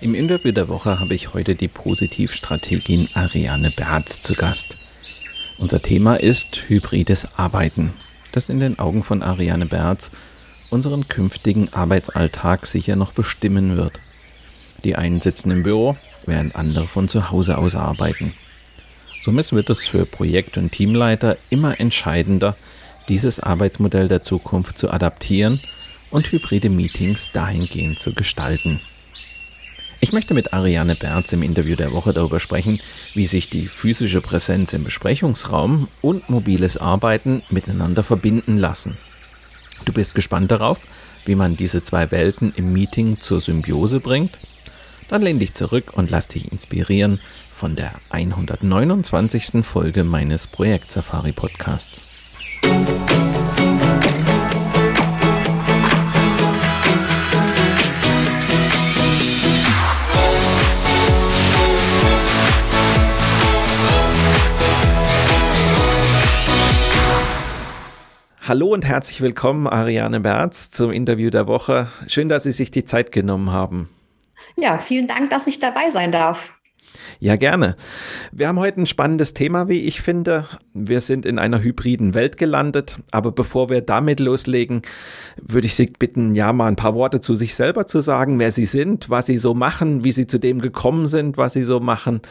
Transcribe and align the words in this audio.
Im 0.00 0.14
Interview 0.14 0.52
der 0.52 0.68
Woche 0.68 1.00
habe 1.00 1.14
ich 1.14 1.34
heute 1.34 1.56
die 1.56 1.66
Positivstrategin 1.66 3.08
Ariane 3.14 3.72
Berz 3.72 4.22
zu 4.22 4.34
Gast. 4.34 4.78
Unser 5.58 5.82
Thema 5.82 6.14
ist 6.14 6.68
hybrides 6.68 7.26
Arbeiten, 7.36 7.92
das 8.30 8.48
in 8.48 8.60
den 8.60 8.78
Augen 8.78 9.02
von 9.02 9.24
Ariane 9.24 9.66
Berz 9.66 10.12
unseren 10.70 11.08
künftigen 11.08 11.72
Arbeitsalltag 11.72 12.68
sicher 12.68 12.94
noch 12.94 13.12
bestimmen 13.12 13.76
wird. 13.76 13.98
Die 14.84 14.94
einen 14.94 15.20
sitzen 15.20 15.50
im 15.50 15.64
Büro, 15.64 15.96
während 16.26 16.54
andere 16.54 16.86
von 16.86 17.08
zu 17.08 17.32
Hause 17.32 17.58
aus 17.58 17.74
arbeiten. 17.74 18.32
Somit 19.24 19.52
wird 19.52 19.68
es 19.68 19.82
für 19.82 20.06
Projekt- 20.06 20.58
und 20.58 20.70
Teamleiter 20.70 21.38
immer 21.50 21.80
entscheidender, 21.80 22.56
dieses 23.08 23.40
Arbeitsmodell 23.40 24.06
der 24.06 24.22
Zukunft 24.22 24.78
zu 24.78 24.92
adaptieren 24.92 25.58
und 26.12 26.30
hybride 26.30 26.70
Meetings 26.70 27.32
dahingehend 27.32 27.98
zu 27.98 28.14
gestalten. 28.14 28.80
Ich 30.00 30.12
möchte 30.12 30.32
mit 30.32 30.52
Ariane 30.52 30.94
Berz 30.94 31.32
im 31.32 31.42
Interview 31.42 31.74
der 31.74 31.92
Woche 31.92 32.12
darüber 32.12 32.38
sprechen, 32.38 32.78
wie 33.14 33.26
sich 33.26 33.50
die 33.50 33.66
physische 33.66 34.20
Präsenz 34.20 34.72
im 34.72 34.84
Besprechungsraum 34.84 35.88
und 36.02 36.30
mobiles 36.30 36.76
Arbeiten 36.76 37.42
miteinander 37.50 38.04
verbinden 38.04 38.58
lassen. 38.58 38.96
Du 39.84 39.92
bist 39.92 40.14
gespannt 40.14 40.52
darauf, 40.52 40.78
wie 41.24 41.34
man 41.34 41.56
diese 41.56 41.82
zwei 41.82 42.10
Welten 42.12 42.52
im 42.56 42.72
Meeting 42.72 43.18
zur 43.20 43.40
Symbiose 43.40 43.98
bringt? 43.98 44.38
Dann 45.08 45.22
lehn 45.22 45.40
dich 45.40 45.54
zurück 45.54 45.92
und 45.94 46.10
lass 46.10 46.28
dich 46.28 46.52
inspirieren 46.52 47.18
von 47.52 47.74
der 47.74 47.94
129. 48.10 49.64
Folge 49.64 50.04
meines 50.04 50.46
Projekt 50.46 50.92
Safari 50.92 51.32
Podcasts. 51.32 52.04
Hallo 68.48 68.68
und 68.68 68.86
herzlich 68.86 69.20
willkommen, 69.20 69.66
Ariane 69.66 70.20
Berz, 70.20 70.70
zum 70.70 70.90
Interview 70.90 71.28
der 71.28 71.46
Woche. 71.46 71.88
Schön, 72.06 72.30
dass 72.30 72.44
Sie 72.44 72.52
sich 72.52 72.70
die 72.70 72.86
Zeit 72.86 73.12
genommen 73.12 73.52
haben. 73.52 73.90
Ja, 74.56 74.78
vielen 74.78 75.06
Dank, 75.06 75.28
dass 75.28 75.46
ich 75.46 75.60
dabei 75.60 75.90
sein 75.90 76.12
darf. 76.12 76.58
Ja, 77.20 77.36
gerne. 77.36 77.76
Wir 78.32 78.48
haben 78.48 78.58
heute 78.58 78.80
ein 78.80 78.86
spannendes 78.86 79.34
Thema, 79.34 79.68
wie 79.68 79.82
ich 79.82 80.00
finde. 80.00 80.46
Wir 80.72 81.02
sind 81.02 81.26
in 81.26 81.38
einer 81.38 81.62
hybriden 81.62 82.14
Welt 82.14 82.38
gelandet, 82.38 82.98
aber 83.10 83.32
bevor 83.32 83.68
wir 83.68 83.82
damit 83.82 84.18
loslegen, 84.18 84.80
würde 85.36 85.66
ich 85.66 85.74
Sie 85.74 85.84
bitten, 85.84 86.34
ja 86.34 86.54
mal 86.54 86.68
ein 86.68 86.76
paar 86.76 86.94
Worte 86.94 87.20
zu 87.20 87.36
sich 87.36 87.54
selber 87.54 87.86
zu 87.86 88.00
sagen, 88.00 88.38
wer 88.38 88.50
Sie 88.50 88.64
sind, 88.64 89.10
was 89.10 89.26
Sie 89.26 89.36
so 89.36 89.52
machen, 89.52 90.04
wie 90.04 90.12
Sie 90.12 90.26
zu 90.26 90.38
dem 90.38 90.62
gekommen 90.62 91.04
sind, 91.04 91.36
was 91.36 91.52
Sie 91.52 91.64
so 91.64 91.80
machen, 91.80 92.22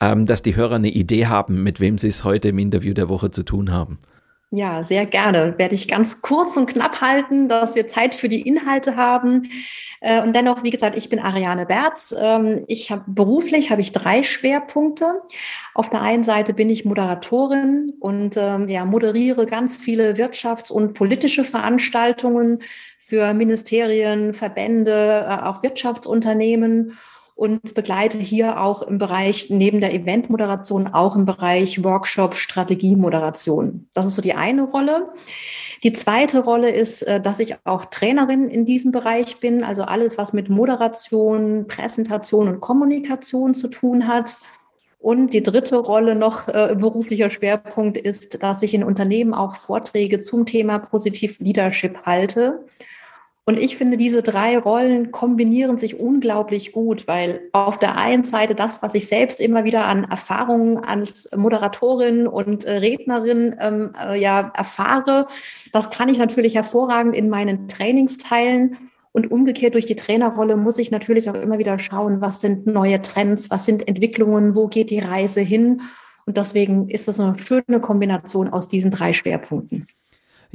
ähm, 0.00 0.24
dass 0.24 0.40
die 0.40 0.56
Hörer 0.56 0.76
eine 0.76 0.88
Idee 0.88 1.26
haben, 1.26 1.62
mit 1.62 1.80
wem 1.80 1.98
Sie 1.98 2.08
es 2.08 2.24
heute 2.24 2.48
im 2.48 2.58
Interview 2.58 2.94
der 2.94 3.10
Woche 3.10 3.30
zu 3.30 3.42
tun 3.42 3.72
haben. 3.72 3.98
Ja, 4.50 4.84
sehr 4.84 5.06
gerne. 5.06 5.54
Werde 5.58 5.74
ich 5.74 5.88
ganz 5.88 6.22
kurz 6.22 6.56
und 6.56 6.66
knapp 6.66 7.00
halten, 7.00 7.48
dass 7.48 7.74
wir 7.74 7.88
Zeit 7.88 8.14
für 8.14 8.28
die 8.28 8.42
Inhalte 8.42 8.94
haben. 8.94 9.48
Äh, 10.00 10.22
und 10.22 10.36
dennoch, 10.36 10.62
wie 10.62 10.70
gesagt, 10.70 10.96
ich 10.96 11.08
bin 11.08 11.18
Ariane 11.18 11.66
Berz. 11.66 12.14
Ähm, 12.18 12.64
ich 12.68 12.92
habe 12.92 13.02
beruflich 13.08 13.70
habe 13.72 13.80
ich 13.80 13.90
drei 13.90 14.22
Schwerpunkte. 14.22 15.22
Auf 15.74 15.90
der 15.90 16.02
einen 16.02 16.22
Seite 16.22 16.54
bin 16.54 16.70
ich 16.70 16.84
Moderatorin 16.84 17.92
und 17.98 18.36
ähm, 18.36 18.68
ja, 18.68 18.84
moderiere 18.84 19.46
ganz 19.46 19.76
viele 19.76 20.12
wirtschafts- 20.12 20.70
und 20.70 20.94
politische 20.94 21.42
Veranstaltungen 21.42 22.60
für 23.00 23.34
Ministerien, 23.34 24.32
Verbände, 24.32 25.26
äh, 25.28 25.42
auch 25.44 25.64
Wirtschaftsunternehmen 25.64 26.96
und 27.36 27.74
begleite 27.74 28.16
hier 28.16 28.60
auch 28.60 28.80
im 28.80 28.96
Bereich 28.96 29.50
neben 29.50 29.80
der 29.80 29.92
Eventmoderation 29.92 30.88
auch 30.88 31.14
im 31.14 31.26
Bereich 31.26 31.84
Workshop 31.84 32.34
Strategiemoderation. 32.34 33.88
Das 33.92 34.06
ist 34.06 34.14
so 34.14 34.22
die 34.22 34.32
eine 34.32 34.62
Rolle. 34.62 35.10
Die 35.84 35.92
zweite 35.92 36.42
Rolle 36.42 36.70
ist, 36.70 37.02
äh, 37.02 37.20
dass 37.20 37.38
ich 37.38 37.54
auch 37.64 37.84
Trainerin 37.84 38.48
in 38.48 38.64
diesem 38.64 38.90
Bereich 38.90 39.38
bin, 39.38 39.62
also 39.62 39.82
alles, 39.82 40.16
was 40.16 40.32
mit 40.32 40.48
Moderation, 40.48 41.66
Präsentation 41.68 42.48
und 42.48 42.60
Kommunikation 42.60 43.52
zu 43.52 43.68
tun 43.68 44.08
hat. 44.08 44.38
Und 44.98 45.34
die 45.34 45.42
dritte 45.42 45.76
Rolle 45.76 46.14
noch 46.14 46.48
äh, 46.48 46.74
beruflicher 46.76 47.28
Schwerpunkt 47.28 47.98
ist, 47.98 48.42
dass 48.42 48.62
ich 48.62 48.72
in 48.72 48.82
Unternehmen 48.82 49.34
auch 49.34 49.56
Vorträge 49.56 50.20
zum 50.20 50.46
Thema 50.46 50.78
Positiv 50.78 51.38
Leadership 51.38 51.98
halte. 52.06 52.64
Und 53.48 53.60
ich 53.60 53.76
finde, 53.76 53.96
diese 53.96 54.24
drei 54.24 54.58
Rollen 54.58 55.12
kombinieren 55.12 55.78
sich 55.78 56.00
unglaublich 56.00 56.72
gut, 56.72 57.06
weil 57.06 57.42
auf 57.52 57.78
der 57.78 57.94
einen 57.94 58.24
Seite 58.24 58.56
das, 58.56 58.82
was 58.82 58.96
ich 58.96 59.06
selbst 59.06 59.40
immer 59.40 59.62
wieder 59.62 59.84
an 59.84 60.02
Erfahrungen 60.02 60.78
als 60.78 61.30
Moderatorin 61.36 62.26
und 62.26 62.64
äh, 62.64 62.78
Rednerin 62.78 63.54
ähm, 63.60 63.92
äh, 63.96 64.20
ja 64.20 64.50
erfahre, 64.52 65.28
das 65.72 65.90
kann 65.90 66.08
ich 66.08 66.18
natürlich 66.18 66.56
hervorragend 66.56 67.14
in 67.14 67.28
meinen 67.28 67.68
Trainings 67.68 68.16
teilen. 68.18 68.78
Und 69.12 69.30
umgekehrt 69.30 69.74
durch 69.74 69.86
die 69.86 69.96
Trainerrolle 69.96 70.56
muss 70.56 70.78
ich 70.78 70.90
natürlich 70.90 71.30
auch 71.30 71.34
immer 71.34 71.58
wieder 71.58 71.78
schauen, 71.78 72.20
was 72.20 72.40
sind 72.40 72.66
neue 72.66 73.00
Trends, 73.00 73.48
was 73.48 73.64
sind 73.64 73.86
Entwicklungen, 73.86 74.56
wo 74.56 74.66
geht 74.66 74.90
die 74.90 74.98
Reise 74.98 75.40
hin. 75.40 75.82
Und 76.26 76.36
deswegen 76.36 76.88
ist 76.88 77.06
das 77.06 77.20
eine 77.20 77.36
schöne 77.36 77.80
Kombination 77.80 78.48
aus 78.48 78.68
diesen 78.68 78.90
drei 78.90 79.12
Schwerpunkten. 79.12 79.86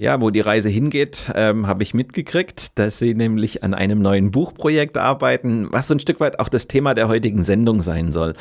Ja, 0.02 0.20
wo 0.20 0.32
die 0.32 0.40
Reise 0.40 0.68
hingeht, 0.68 1.32
ähm, 1.36 1.68
habe 1.68 1.84
ich 1.84 1.94
mitgekriegt, 1.94 2.80
dass 2.80 2.98
Sie 2.98 3.14
nämlich 3.14 3.62
an 3.62 3.76
einem 3.76 4.02
neuen 4.02 4.32
Buchprojekt 4.32 4.98
arbeiten, 4.98 5.68
was 5.70 5.90
so 5.90 5.94
ein 5.94 6.00
Stück 6.00 6.20
weit 6.20 6.40
auch 6.40 6.50
das 6.50 6.68
Thema 6.68 6.96
der 6.96 7.08
heutigen 7.08 7.44
Sendung 7.44 7.84
sein 7.84 8.12
soll. 8.12 8.34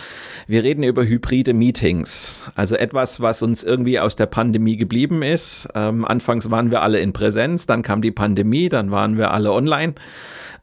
Wir 0.46 0.64
reden 0.64 0.82
über 0.84 1.04
hybride 1.04 1.52
Meetings, 1.52 2.50
also 2.54 2.76
etwas, 2.76 3.20
was 3.20 3.42
uns 3.42 3.62
irgendwie 3.62 4.00
aus 4.00 4.16
der 4.16 4.24
Pandemie 4.24 4.78
geblieben 4.78 5.22
ist. 5.22 5.68
Ähm, 5.74 6.06
anfangs 6.06 6.50
waren 6.50 6.70
wir 6.70 6.80
alle 6.80 6.98
in 7.00 7.12
Präsenz, 7.12 7.66
dann 7.66 7.82
kam 7.82 8.00
die 8.00 8.10
Pandemie, 8.10 8.70
dann 8.70 8.90
waren 8.90 9.18
wir 9.18 9.30
alle 9.30 9.52
online. 9.52 9.96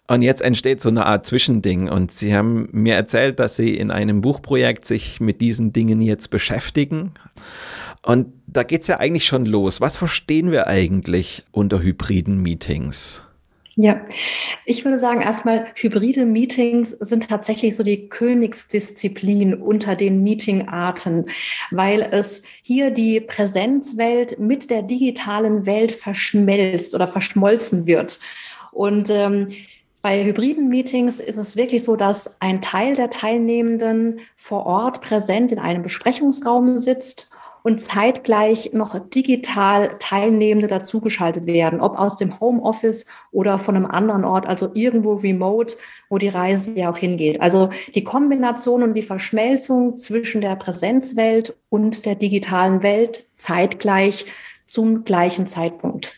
Und 0.08 0.22
jetzt 0.24 0.42
entsteht 0.42 0.82
so 0.82 0.90
eine 0.90 1.06
Art 1.06 1.28
Zwischending. 1.28 1.90
Und 1.90 2.12
Sie 2.12 2.36
haben 2.36 2.70
mir 2.72 2.96
erzählt, 2.96 3.40
dass 3.40 3.56
Sie 3.56 3.78
in 3.78 3.92
einem 3.92 4.22
Buchprojekt 4.22 4.86
sich 4.86 5.20
mit 5.20 5.42
diesen 5.42 5.74
Dingen 5.74 6.02
jetzt 6.02 6.30
beschäftigen. 6.30 7.12
Und 8.08 8.28
da 8.48 8.64
geht 8.64 8.84
es 8.84 8.88
ja 8.88 9.00
eigentlich 9.00 9.26
schon 9.26 9.46
los. 9.46 9.82
Was 9.82 9.98
verstehen 9.98 10.50
wir 10.50 10.68
eigentlich 10.68 11.44
unter 11.52 11.82
hybriden 11.82 12.42
Meetings? 12.42 13.22
Ja, 13.76 14.00
ich 14.66 14.86
würde 14.86 14.98
sagen, 14.98 15.20
erstmal, 15.22 15.66
hybride 15.76 16.26
Meetings 16.26 16.92
sind 16.92 17.28
tatsächlich 17.28 17.76
so 17.76 17.84
die 17.84 18.08
Königsdisziplin 18.08 19.56
unter 19.56 19.98
den 19.98 20.24
Meetingarten, 20.24 21.26
weil 21.72 22.02
es 22.02 22.44
hier 22.62 22.92
die 22.92 23.20
Präsenzwelt 23.20 24.40
mit 24.40 24.70
der 24.70 24.84
digitalen 24.84 25.66
Welt 25.66 25.92
verschmelzt 25.92 26.96
oder 26.96 27.08
verschmolzen 27.08 27.88
wird. 27.88 28.22
Und 28.72 29.10
ähm, 29.10 29.48
bei 30.02 30.24
hybriden 30.24 30.70
Meetings 30.70 31.20
ist 31.20 31.38
es 31.38 31.58
wirklich 31.58 31.84
so, 31.84 31.98
dass 31.98 32.42
ein 32.42 32.62
Teil 32.62 32.96
der 32.96 33.10
Teilnehmenden 33.10 34.22
vor 34.38 34.66
Ort 34.66 35.02
präsent 35.02 35.52
in 35.52 35.60
einem 35.60 35.84
Besprechungsraum 35.84 36.78
sitzt 36.78 37.38
und 37.68 37.82
zeitgleich 37.82 38.72
noch 38.72 38.98
digital 39.10 39.98
Teilnehmende 40.00 40.70
dazugeschaltet 40.70 41.48
werden, 41.48 41.82
ob 41.82 42.00
aus 42.00 42.16
dem 42.16 42.40
Homeoffice 42.40 43.08
oder 43.34 43.60
von 43.60 43.76
einem 43.76 43.88
anderen 43.88 44.24
Ort, 44.24 44.46
also 44.46 44.72
irgendwo 44.74 45.16
remote, 45.16 45.76
wo 46.08 46.18
die 46.18 46.30
Reise 46.30 46.72
ja 46.80 46.90
auch 46.90 46.98
hingeht. 46.98 47.42
Also 47.42 47.70
die 47.94 48.06
Kombination 48.06 48.84
und 48.84 48.94
die 48.94 49.02
Verschmelzung 49.02 49.98
zwischen 49.98 50.40
der 50.40 50.56
Präsenzwelt 50.56 51.58
und 51.68 52.06
der 52.06 52.16
digitalen 52.16 52.84
Welt 52.84 53.26
zeitgleich 53.36 54.26
zum 54.66 55.04
gleichen 55.04 55.46
Zeitpunkt. 55.46 56.16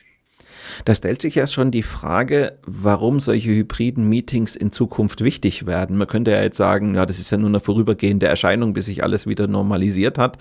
Da 0.85 0.95
stellt 0.95 1.21
sich 1.21 1.35
ja 1.35 1.47
schon 1.47 1.71
die 1.71 1.83
Frage, 1.83 2.57
warum 2.65 3.19
solche 3.19 3.49
hybriden 3.49 4.07
Meetings 4.07 4.55
in 4.55 4.71
Zukunft 4.71 5.23
wichtig 5.23 5.65
werden. 5.65 5.97
Man 5.97 6.07
könnte 6.07 6.31
ja 6.31 6.41
jetzt 6.41 6.57
sagen, 6.57 6.95
ja, 6.95 7.05
das 7.05 7.19
ist 7.19 7.31
ja 7.31 7.37
nur 7.37 7.49
eine 7.49 7.59
vorübergehende 7.59 8.27
Erscheinung, 8.27 8.73
bis 8.73 8.85
sich 8.85 9.03
alles 9.03 9.27
wieder 9.27 9.47
normalisiert 9.47 10.17
hat. 10.17 10.37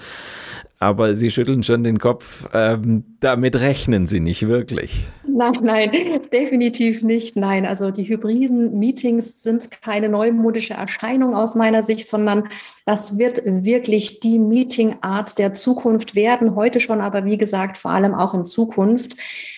Aber 0.79 1.15
Sie 1.15 1.31
schütteln 1.31 1.63
schon 1.63 1.83
den 1.83 1.99
Kopf. 1.99 2.49
Ähm, 2.55 3.05
damit 3.21 3.57
rechnen 3.57 4.07
Sie 4.07 4.21
nicht 4.21 4.47
wirklich. 4.47 5.07
Nein, 5.27 5.59
nein, 5.63 5.91
definitiv 6.33 7.03
nicht. 7.03 7.37
Nein, 7.37 7.67
also 7.67 7.91
die 7.91 8.05
hybriden 8.05 8.79
Meetings 8.79 9.43
sind 9.43 9.71
keine 9.83 10.09
neumodische 10.09 10.75
Erscheinung 10.75 11.35
aus 11.35 11.55
meiner 11.55 11.83
Sicht, 11.83 12.09
sondern 12.09 12.49
das 12.87 13.19
wird 13.19 13.43
wirklich 13.45 14.21
die 14.21 14.39
Meetingart 14.39 15.39
der 15.39 15.53
Zukunft 15.53 16.15
werden. 16.15 16.55
Heute 16.55 16.81
schon, 16.81 17.01
aber 17.01 17.25
wie 17.25 17.39
gesagt, 17.39 17.77
vor 17.77 17.91
allem 17.91 18.15
auch 18.15 18.35
in 18.35 18.47
Zukunft. 18.47 19.17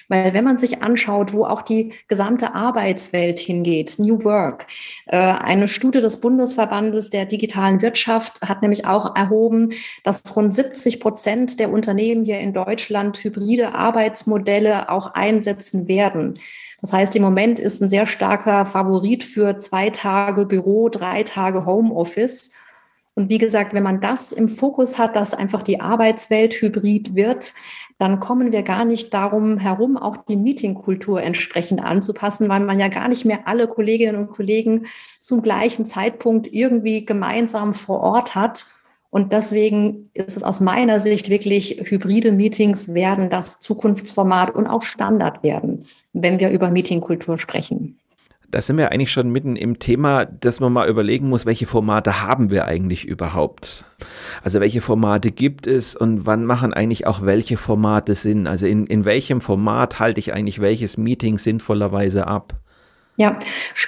Weil 0.09 0.35
wenn 0.35 0.43
man 0.43 0.59
sich 0.59 0.83
anschaut, 0.83 1.33
wo 1.33 1.45
auch 1.45 1.63
die 1.63 1.93
gesamte 2.09 2.53
Arbeitswelt 2.53 3.39
hingeht, 3.39 3.95
New 3.99 4.25
Work, 4.25 4.67
äh, 5.07 5.17
eine 5.17 5.69
Studie 5.69 6.01
des 6.01 6.19
Bundesverbandes 6.21 7.11
der 7.11 7.27
digitalen 7.27 7.81
Wirtschaft 7.81 8.41
hat 8.43 8.61
nämlich 8.61 8.87
auch 8.87 9.15
erhoben, 9.15 9.71
dass 10.03 10.25
rund 10.35 10.53
70 10.53 10.99
Prozent 10.99 11.10
der 11.59 11.71
Unternehmen 11.71 12.25
hier 12.25 12.41
in 12.41 12.53
Deutschland 12.53 13.19
hybride 13.19 13.75
Arbeitsmodelle 13.75 14.89
auch 14.89 15.15
einsetzen 15.15 15.89
werden. 15.89 16.39
Das 16.81 16.93
heißt, 16.93 17.15
im 17.17 17.23
Moment 17.23 17.59
ist 17.59 17.83
ein 17.83 17.89
sehr 17.89 18.07
starker 18.07 18.65
Favorit 18.65 19.25
für 19.25 19.59
zwei 19.59 19.91
Tage 19.91 20.47
Büro, 20.47 20.89
drei 20.89 21.23
Tage 21.23 21.67
Homeoffice. 21.67 22.53
Und 23.15 23.29
wie 23.29 23.39
gesagt, 23.39 23.75
wenn 23.75 23.83
man 23.83 24.01
das 24.01 24.33
im 24.33 24.49
Fokus 24.49 24.97
hat, 24.97 25.15
dass 25.15 25.35
einfach 25.35 25.63
die 25.63 25.81
Arbeitswelt 25.81 26.55
hybrid 26.55 27.15
wird, 27.15 27.53
dann 27.99 28.19
kommen 28.19 28.51
wir 28.51 28.63
gar 28.63 28.87
nicht 28.87 29.13
darum 29.13 29.59
herum, 29.59 29.99
auch 29.99 30.17
die 30.17 30.37
Meetingkultur 30.37 31.21
entsprechend 31.21 31.83
anzupassen, 31.83 32.49
weil 32.49 32.61
man 32.61 32.81
ja 32.81 32.89
gar 32.89 33.09
nicht 33.09 33.27
mehr 33.27 33.47
alle 33.47 33.69
Kolleginnen 33.69 34.17
und 34.17 34.31
Kollegen 34.31 34.87
zum 35.19 35.43
gleichen 35.43 35.85
Zeitpunkt 35.85 36.47
irgendwie 36.51 37.05
gemeinsam 37.05 37.75
vor 37.75 38.01
Ort 38.01 38.35
hat. 38.35 38.65
Und 39.11 39.33
deswegen 39.33 40.09
ist 40.15 40.37
es 40.37 40.43
aus 40.45 40.61
meiner 40.61 41.01
Sicht 41.01 41.29
wirklich, 41.29 41.83
hybride 41.85 42.31
Meetings 42.31 42.95
werden 42.95 43.29
das 43.29 43.59
Zukunftsformat 43.61 44.55
und 44.55 44.69
auch 44.69 44.85
Standard 44.85 45.43
werden, 45.43 45.85
wenn 46.13 46.39
wir 46.39 46.51
über 46.51 46.71
Meetingkultur 46.71 47.37
sprechen. 47.37 47.99
Da 48.51 48.61
sind 48.61 48.79
wir 48.79 48.91
eigentlich 48.91 49.13
schon 49.13 49.31
mitten 49.31 49.55
im 49.55 49.79
Thema, 49.79 50.25
dass 50.25 50.59
man 50.59 50.73
mal 50.73 50.89
überlegen 50.89 51.29
muss, 51.29 51.47
welche 51.47 51.67
Formate 51.67 52.23
haben 52.23 52.51
wir 52.51 52.67
eigentlich 52.67 53.07
überhaupt? 53.07 53.85
Also 54.43 54.59
welche 54.59 54.81
Formate 54.81 55.31
gibt 55.31 55.69
es 55.69 55.95
und 55.95 56.27
wann 56.27 56.45
machen 56.45 56.73
eigentlich 56.73 57.07
auch 57.07 57.23
welche 57.23 57.57
Formate 57.57 58.15
Sinn? 58.15 58.49
Also 58.49 58.67
in, 58.67 58.87
in 58.87 59.05
welchem 59.05 59.41
Format 59.41 60.01
halte 60.01 60.19
ich 60.19 60.33
eigentlich 60.33 60.61
welches 60.61 60.97
Meeting 60.97 61.39
sinnvollerweise 61.39 62.27
ab? 62.27 62.61
Ja, 63.21 63.39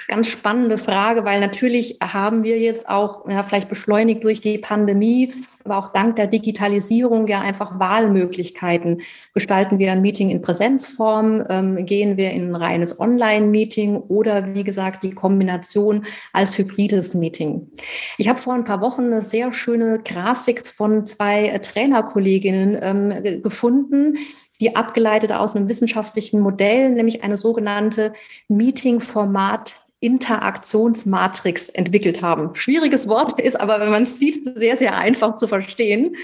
ganz 0.09 0.27
spannende 0.27 0.77
Frage, 0.77 1.25
weil 1.25 1.39
natürlich 1.39 1.97
haben 2.03 2.43
wir 2.43 2.59
jetzt 2.59 2.87
auch, 2.87 3.27
ja, 3.27 3.41
vielleicht 3.41 3.67
beschleunigt 3.67 4.23
durch 4.23 4.41
die 4.41 4.59
Pandemie, 4.59 5.33
aber 5.63 5.77
auch 5.77 5.91
dank 5.91 6.17
der 6.17 6.27
Digitalisierung 6.27 7.25
ja 7.25 7.41
einfach 7.41 7.79
Wahlmöglichkeiten. 7.79 9.01
Gestalten 9.33 9.79
wir 9.79 9.91
ein 9.91 10.03
Meeting 10.03 10.29
in 10.29 10.43
Präsenzform, 10.43 11.43
ähm, 11.49 11.83
gehen 11.83 12.15
wir 12.15 12.29
in 12.29 12.51
ein 12.51 12.55
reines 12.55 12.99
Online-Meeting 12.99 13.95
oder 13.95 14.53
wie 14.53 14.63
gesagt 14.63 15.01
die 15.01 15.15
Kombination 15.15 16.05
als 16.31 16.55
hybrides 16.59 17.15
Meeting. 17.15 17.71
Ich 18.19 18.29
habe 18.29 18.39
vor 18.39 18.53
ein 18.53 18.65
paar 18.65 18.81
Wochen 18.81 19.05
eine 19.05 19.23
sehr 19.23 19.51
schöne 19.51 19.99
Grafik 20.05 20.67
von 20.67 21.07
zwei 21.07 21.47
äh, 21.47 21.59
Trainerkolleginnen 21.59 22.77
ähm, 22.79 23.41
gefunden, 23.41 24.15
die 24.63 24.77
abgeleitet 24.77 25.33
aus 25.33 25.57
einem 25.57 25.67
wissenschaftlichen 25.67 26.39
Modell, 26.39 26.89
nämlich 26.91 27.21
eine 27.21 27.35
sogenannte 27.35 28.13
Meeting-Format 28.47 29.75
Interaktionsmatrix 29.99 31.67
entwickelt 31.69 32.21
haben. 32.21 32.55
Schwieriges 32.55 33.09
Wort 33.09 33.41
ist 33.41 33.59
aber, 33.59 33.81
wenn 33.81 33.91
man 33.91 34.03
es 34.03 34.19
sieht, 34.19 34.57
sehr, 34.57 34.77
sehr 34.77 34.97
einfach 34.97 35.35
zu 35.35 35.47
verstehen, 35.47 36.15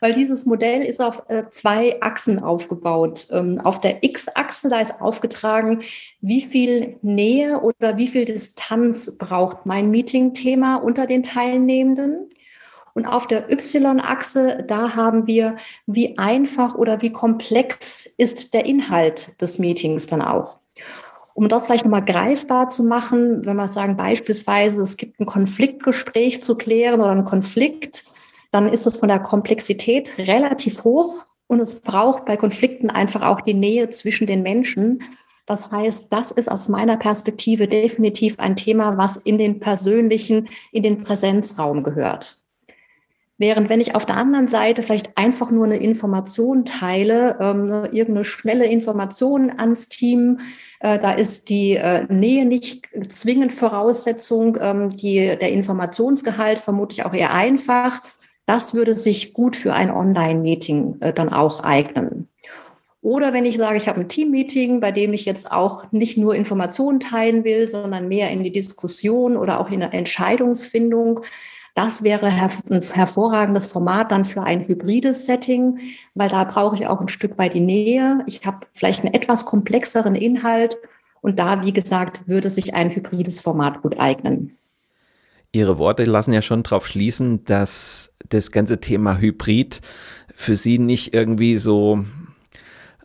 weil 0.00 0.14
dieses 0.14 0.46
Modell 0.46 0.82
ist 0.82 1.00
auf 1.00 1.22
äh, 1.28 1.44
zwei 1.50 2.02
Achsen 2.02 2.40
aufgebaut. 2.40 3.28
Ähm, 3.30 3.60
auf 3.62 3.80
der 3.80 4.02
X-Achse, 4.02 4.68
da 4.68 4.80
ist 4.80 5.00
aufgetragen, 5.00 5.82
wie 6.20 6.42
viel 6.42 6.96
Nähe 7.02 7.60
oder 7.60 7.96
wie 7.96 8.08
viel 8.08 8.24
Distanz 8.24 9.16
braucht 9.16 9.64
mein 9.64 9.92
Meeting-Thema 9.92 10.76
unter 10.76 11.06
den 11.06 11.22
Teilnehmenden. 11.22 12.30
Und 12.96 13.04
auf 13.04 13.26
der 13.26 13.52
Y-Achse, 13.52 14.64
da 14.66 14.94
haben 14.96 15.26
wir, 15.26 15.56
wie 15.84 16.16
einfach 16.16 16.76
oder 16.76 17.02
wie 17.02 17.12
komplex 17.12 18.06
ist 18.06 18.54
der 18.54 18.64
Inhalt 18.64 19.38
des 19.42 19.58
Meetings 19.58 20.06
dann 20.06 20.22
auch. 20.22 20.60
Um 21.34 21.50
das 21.50 21.66
vielleicht 21.66 21.84
nochmal 21.84 22.06
greifbar 22.06 22.70
zu 22.70 22.84
machen, 22.84 23.44
wenn 23.44 23.56
wir 23.56 23.68
sagen 23.68 23.98
beispielsweise, 23.98 24.80
es 24.80 24.96
gibt 24.96 25.20
ein 25.20 25.26
Konfliktgespräch 25.26 26.42
zu 26.42 26.56
klären 26.56 27.02
oder 27.02 27.10
einen 27.10 27.26
Konflikt, 27.26 28.06
dann 28.50 28.66
ist 28.66 28.86
es 28.86 28.96
von 28.96 29.08
der 29.08 29.20
Komplexität 29.20 30.16
relativ 30.16 30.82
hoch 30.84 31.26
und 31.48 31.60
es 31.60 31.80
braucht 31.80 32.24
bei 32.24 32.38
Konflikten 32.38 32.88
einfach 32.88 33.20
auch 33.20 33.42
die 33.42 33.52
Nähe 33.52 33.90
zwischen 33.90 34.26
den 34.26 34.42
Menschen. 34.42 35.02
Das 35.44 35.70
heißt, 35.70 36.10
das 36.14 36.30
ist 36.30 36.50
aus 36.50 36.70
meiner 36.70 36.96
Perspektive 36.96 37.68
definitiv 37.68 38.38
ein 38.38 38.56
Thema, 38.56 38.96
was 38.96 39.18
in 39.18 39.36
den 39.36 39.60
persönlichen, 39.60 40.48
in 40.72 40.82
den 40.82 41.02
Präsenzraum 41.02 41.82
gehört. 41.82 42.38
Während 43.38 43.68
wenn 43.68 43.82
ich 43.82 43.94
auf 43.94 44.06
der 44.06 44.16
anderen 44.16 44.48
Seite 44.48 44.82
vielleicht 44.82 45.18
einfach 45.18 45.50
nur 45.50 45.66
eine 45.66 45.76
Information 45.76 46.64
teile, 46.64 47.36
ähm, 47.38 47.68
irgendeine 47.92 48.24
schnelle 48.24 48.66
Information 48.66 49.52
ans 49.58 49.88
Team, 49.88 50.38
äh, 50.80 50.98
da 50.98 51.12
ist 51.12 51.50
die 51.50 51.76
äh, 51.76 52.06
Nähe 52.10 52.46
nicht 52.46 52.88
zwingend 53.08 53.52
Voraussetzung, 53.52 54.56
ähm, 54.58 54.88
die, 54.88 55.36
der 55.38 55.52
Informationsgehalt 55.52 56.58
vermutlich 56.58 57.04
auch 57.04 57.12
eher 57.12 57.34
einfach. 57.34 58.00
Das 58.46 58.72
würde 58.72 58.96
sich 58.96 59.34
gut 59.34 59.54
für 59.54 59.74
ein 59.74 59.90
Online-Meeting 59.90 60.96
äh, 61.00 61.12
dann 61.12 61.30
auch 61.30 61.62
eignen. 61.62 62.28
Oder 63.02 63.34
wenn 63.34 63.44
ich 63.44 63.58
sage, 63.58 63.76
ich 63.76 63.86
habe 63.86 64.00
ein 64.00 64.08
Team-Meeting, 64.08 64.80
bei 64.80 64.92
dem 64.92 65.12
ich 65.12 65.26
jetzt 65.26 65.52
auch 65.52 65.92
nicht 65.92 66.16
nur 66.16 66.34
Informationen 66.34 67.00
teilen 67.00 67.44
will, 67.44 67.68
sondern 67.68 68.08
mehr 68.08 68.30
in 68.30 68.42
die 68.42 68.50
Diskussion 68.50 69.36
oder 69.36 69.60
auch 69.60 69.70
in 69.70 69.80
der 69.80 69.92
Entscheidungsfindung, 69.92 71.20
das 71.76 72.02
wäre 72.02 72.24
ein 72.26 72.32
hervorragendes 72.34 73.66
Format 73.66 74.10
dann 74.10 74.24
für 74.24 74.42
ein 74.42 74.66
hybrides 74.66 75.26
Setting, 75.26 75.78
weil 76.14 76.30
da 76.30 76.42
brauche 76.44 76.74
ich 76.74 76.88
auch 76.88 77.02
ein 77.02 77.08
Stück 77.08 77.36
weit 77.36 77.52
die 77.52 77.60
Nähe. 77.60 78.24
Ich 78.26 78.46
habe 78.46 78.66
vielleicht 78.72 79.04
einen 79.04 79.12
etwas 79.12 79.44
komplexeren 79.44 80.14
Inhalt 80.14 80.78
und 81.20 81.38
da, 81.38 81.62
wie 81.66 81.74
gesagt, 81.74 82.26
würde 82.26 82.48
sich 82.48 82.74
ein 82.74 82.90
hybrides 82.90 83.42
Format 83.42 83.82
gut 83.82 84.00
eignen. 84.00 84.56
Ihre 85.52 85.76
Worte 85.76 86.04
lassen 86.04 86.32
ja 86.32 86.40
schon 86.40 86.62
darauf 86.62 86.86
schließen, 86.86 87.44
dass 87.44 88.10
das 88.26 88.52
ganze 88.52 88.80
Thema 88.80 89.18
Hybrid 89.18 89.82
für 90.34 90.56
Sie 90.56 90.78
nicht 90.78 91.12
irgendwie 91.12 91.58
so 91.58 92.06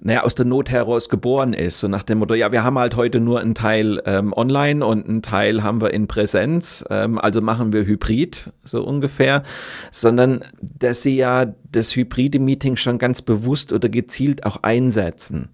naja, 0.03 0.23
aus 0.23 0.33
der 0.33 0.45
Not 0.45 0.71
heraus 0.71 1.09
geboren 1.09 1.53
ist. 1.53 1.79
So 1.79 1.87
nach 1.87 2.03
dem 2.03 2.19
Motto, 2.19 2.33
ja, 2.33 2.51
wir 2.51 2.63
haben 2.63 2.77
halt 2.77 2.95
heute 2.95 3.19
nur 3.19 3.39
einen 3.39 3.53
Teil 3.53 4.01
ähm, 4.05 4.33
online 4.33 4.83
und 4.85 5.07
einen 5.07 5.21
Teil 5.21 5.61
haben 5.61 5.79
wir 5.79 5.93
in 5.93 6.07
Präsenz, 6.07 6.83
ähm, 6.89 7.19
also 7.19 7.41
machen 7.41 7.71
wir 7.71 7.85
Hybrid, 7.85 8.51
so 8.63 8.83
ungefähr, 8.83 9.43
sondern 9.91 10.43
dass 10.59 11.03
sie 11.03 11.15
ja 11.15 11.53
das 11.71 11.95
hybride 11.95 12.39
Meeting 12.39 12.77
schon 12.77 12.97
ganz 12.97 13.21
bewusst 13.21 13.71
oder 13.71 13.89
gezielt 13.89 14.45
auch 14.45 14.63
einsetzen. 14.63 15.49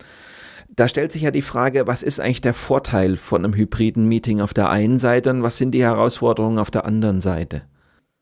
Da 0.70 0.88
stellt 0.88 1.12
sich 1.12 1.24
ja 1.24 1.32
die 1.32 1.42
Frage, 1.42 1.88
was 1.88 2.04
ist 2.04 2.20
eigentlich 2.20 2.42
der 2.42 2.54
Vorteil 2.54 3.18
von 3.18 3.44
einem 3.44 3.54
hybriden 3.54 4.08
Meeting 4.08 4.40
auf 4.40 4.54
der 4.54 4.70
einen 4.70 5.00
Seite 5.00 5.30
und 5.32 5.44
was 5.44 5.58
sind 5.58 5.72
die 5.72 5.84
Herausforderungen 5.84 6.60
auf 6.60 6.72
der 6.72 6.86
anderen 6.86 7.20
Seite? 7.20 7.64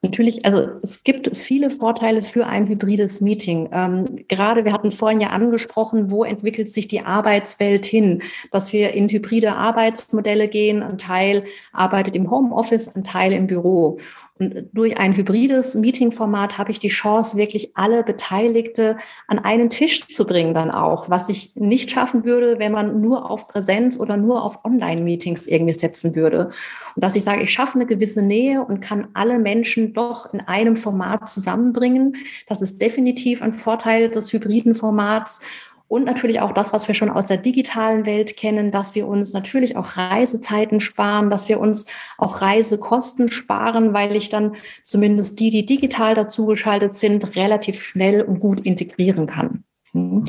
Natürlich, 0.02 0.46
also 0.46 0.68
es 0.84 1.04
gibt 1.04 1.36
viele 1.36 1.72
Vorteile 1.72 2.22
für 2.22 2.46
ein 2.46 2.68
hybrides 2.68 3.22
Meeting. 3.22 3.70
Ähm, 3.72 4.26
gerade 4.28 4.64
wir 4.64 4.72
hatten 4.72 4.92
vorhin 4.92 5.20
ja 5.20 5.30
angesprochen, 5.30 6.12
wo 6.12 6.24
entwickelt 6.24 6.70
sich 6.70 6.88
die 6.88 7.02
Arbeitswelt 7.02 7.88
hin, 7.88 8.22
dass 8.52 8.72
wir 8.72 8.94
in 8.94 9.10
hybride 9.10 9.54
Arbeitsmodelle 9.54 10.48
gehen. 10.48 10.84
Ein 10.84 11.00
Teil 11.00 11.44
arbeitet 11.74 12.16
im 12.16 12.30
Homeoffice, 12.30 12.96
ein 12.96 13.04
Teil 13.04 13.34
im 13.34 13.48
Büro. 13.48 13.98
Und 14.38 14.70
durch 14.74 14.98
ein 14.98 15.16
hybrides 15.16 15.76
Meeting-Format 15.76 16.58
habe 16.58 16.70
ich 16.70 16.80
die 16.80 16.90
Chance, 16.90 17.38
wirklich 17.38 17.72
alle 17.78 18.04
Beteiligte 18.04 18.98
an 19.28 19.40
einen 19.40 19.70
Tisch 19.70 20.08
zu 20.14 20.26
bringen 20.26 20.54
dann 20.54 20.72
auch, 20.72 21.10
was 21.10 21.30
ich 21.30 21.56
nicht 21.56 21.90
schaffen 21.90 22.26
würde, 22.26 22.60
wenn 22.60 22.74
man 22.74 23.00
nur 23.00 23.32
auf 23.32 23.48
Präsenz 23.48 23.98
oder 23.98 24.18
nur 24.18 24.44
auf 24.44 24.66
Online-Meetings 24.66 25.48
irgendwie 25.48 25.74
setzen 25.74 26.18
würde. 26.18 26.50
Und 26.96 27.04
dass 27.04 27.16
ich 27.16 27.24
sage, 27.24 27.44
ich 27.44 27.52
schaffe 27.52 27.76
eine 27.76 27.86
gewisse 27.86 28.22
Nähe 28.22 28.62
und 28.62 28.82
kann 28.82 29.08
alle 29.14 29.40
Menschen 29.40 29.94
doch 29.94 30.34
in 30.34 30.42
einem 30.42 30.76
Format 30.76 31.30
zusammenbringen. 31.30 32.18
Das 32.48 32.62
ist 32.62 32.82
definitiv 32.82 33.42
ein 33.42 33.54
Vorteil 33.54 34.10
des 34.10 34.34
hybriden 34.34 34.76
Formats. 34.76 35.46
Und 35.88 36.06
natürlich 36.06 36.42
auch 36.42 36.52
das, 36.52 36.74
was 36.74 36.88
wir 36.88 36.96
schon 36.96 37.12
aus 37.12 37.28
der 37.28 37.38
digitalen 37.38 38.06
Welt 38.06 38.36
kennen, 38.38 38.72
dass 38.72 38.96
wir 38.96 39.08
uns 39.08 39.34
natürlich 39.34 39.78
auch 39.78 39.98
Reisezeiten 39.98 40.80
sparen, 40.80 41.30
dass 41.30 41.48
wir 41.48 41.60
uns 41.60 41.86
auch 42.18 42.42
Reisekosten 42.42 43.30
sparen, 43.30 43.94
weil 43.94 44.16
ich 44.16 44.30
dann 44.30 44.54
zumindest 44.84 45.40
die, 45.40 45.52
die 45.52 45.66
digital 45.66 46.16
dazugeschaltet 46.16 46.96
sind, 46.96 47.36
relativ 47.36 47.82
schnell 47.82 48.24
und 48.24 48.40
gut 48.40 48.62
integrieren 48.62 49.28
kann. 49.28 49.64
Mhm. 49.94 50.26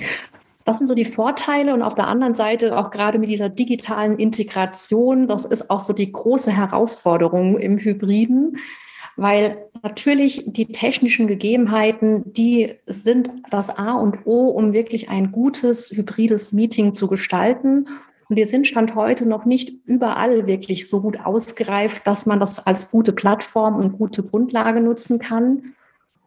Das 0.67 0.79
sind 0.79 0.89
so 0.89 0.95
die 0.95 1.05
Vorteile 1.05 1.73
und 1.73 1.83
auf 1.83 1.95
der 1.95 2.09
anderen 2.09 2.35
Seite 2.35 2.77
auch 2.77 2.91
gerade 2.91 3.19
mit 3.21 3.31
dieser 3.31 3.49
digitalen 3.49 4.19
Integration, 4.19 5.29
das 5.29 5.45
ist 5.45 5.71
auch 5.71 5.81
so 5.81 5.93
die 5.93 6.11
große 6.11 6.51
Herausforderung 6.51 7.57
im 7.57 7.79
Hybriden 7.79 8.59
weil 9.17 9.67
natürlich 9.83 10.45
die 10.47 10.67
technischen 10.67 11.27
Gegebenheiten, 11.27 12.33
die 12.33 12.75
sind 12.87 13.31
das 13.51 13.77
A 13.79 13.93
und 13.93 14.27
O, 14.27 14.49
um 14.49 14.73
wirklich 14.73 15.09
ein 15.09 15.33
gutes 15.33 15.91
hybrides 15.91 16.53
Meeting 16.53 16.93
zu 16.93 17.09
gestalten. 17.09 17.89
Und 18.29 18.37
wir 18.37 18.47
sind 18.47 18.67
Stand 18.67 18.95
heute 18.95 19.27
noch 19.27 19.45
nicht 19.45 19.87
überall 19.87 20.47
wirklich 20.47 20.89
so 20.89 21.01
gut 21.01 21.21
ausgereift, 21.25 22.07
dass 22.07 22.27
man 22.27 22.41
das 22.41 22.67
als 22.67 22.91
gute 22.91 23.13
Plattform 23.13 23.77
und 23.77 23.99
gute 23.99 24.23
Grundlage 24.23 24.81
nutzen 24.81 25.19
kann. 25.19 25.75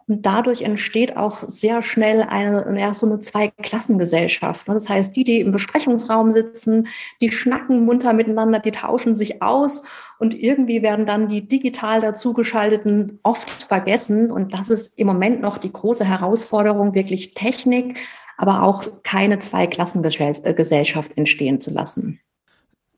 Und 0.07 0.25
dadurch 0.25 0.63
entsteht 0.63 1.17
auch 1.17 1.37
sehr 1.37 1.83
schnell 1.83 2.23
eine, 2.23 2.79
ja, 2.79 2.95
so 2.95 3.05
eine 3.05 3.19
Zweiklassengesellschaft. 3.19 4.67
Das 4.67 4.89
heißt, 4.89 5.15
die, 5.15 5.23
die 5.23 5.39
im 5.39 5.51
Besprechungsraum 5.51 6.31
sitzen, 6.31 6.87
die 7.21 7.31
schnacken 7.31 7.85
munter 7.85 8.13
miteinander, 8.13 8.57
die 8.57 8.71
tauschen 8.71 9.15
sich 9.15 9.43
aus 9.43 9.83
und 10.19 10.37
irgendwie 10.37 10.81
werden 10.81 11.05
dann 11.05 11.29
die 11.29 11.47
digital 11.47 12.01
dazugeschalteten 12.01 13.19
oft 13.23 13.49
vergessen. 13.49 14.31
Und 14.31 14.53
das 14.53 14.69
ist 14.69 14.99
im 14.99 15.07
Moment 15.07 15.41
noch 15.41 15.57
die 15.57 15.71
große 15.71 16.03
Herausforderung, 16.03 16.93
wirklich 16.93 17.33
Technik, 17.33 17.97
aber 18.37 18.63
auch 18.63 18.83
keine 19.03 19.39
Zweiklassengesellschaft 19.39 21.17
entstehen 21.17 21.61
zu 21.61 21.71
lassen. 21.71 22.19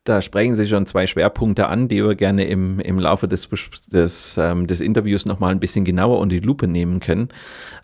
Da 0.04 0.24
sprechen 0.24 0.56
Sie 0.56 0.68
schon 0.68 0.88
zwei 0.88 1.06
Schwerpunkte 1.06 1.68
an, 1.68 1.88
die 1.88 2.04
wir 2.04 2.16
gerne 2.16 2.46
im, 2.46 2.80
im 2.80 2.98
Laufe 2.98 3.28
des, 3.28 3.48
des, 3.94 4.36
ähm, 4.40 4.66
des 4.66 4.82
Interviews 4.82 5.28
nochmal 5.28 5.51
ein 5.51 5.60
bisschen 5.60 5.86
genauer 5.86 6.18
unter 6.18 6.36
die 6.36 6.42
Lupe 6.42 6.68
nehmen 6.68 7.00
können. 7.00 7.30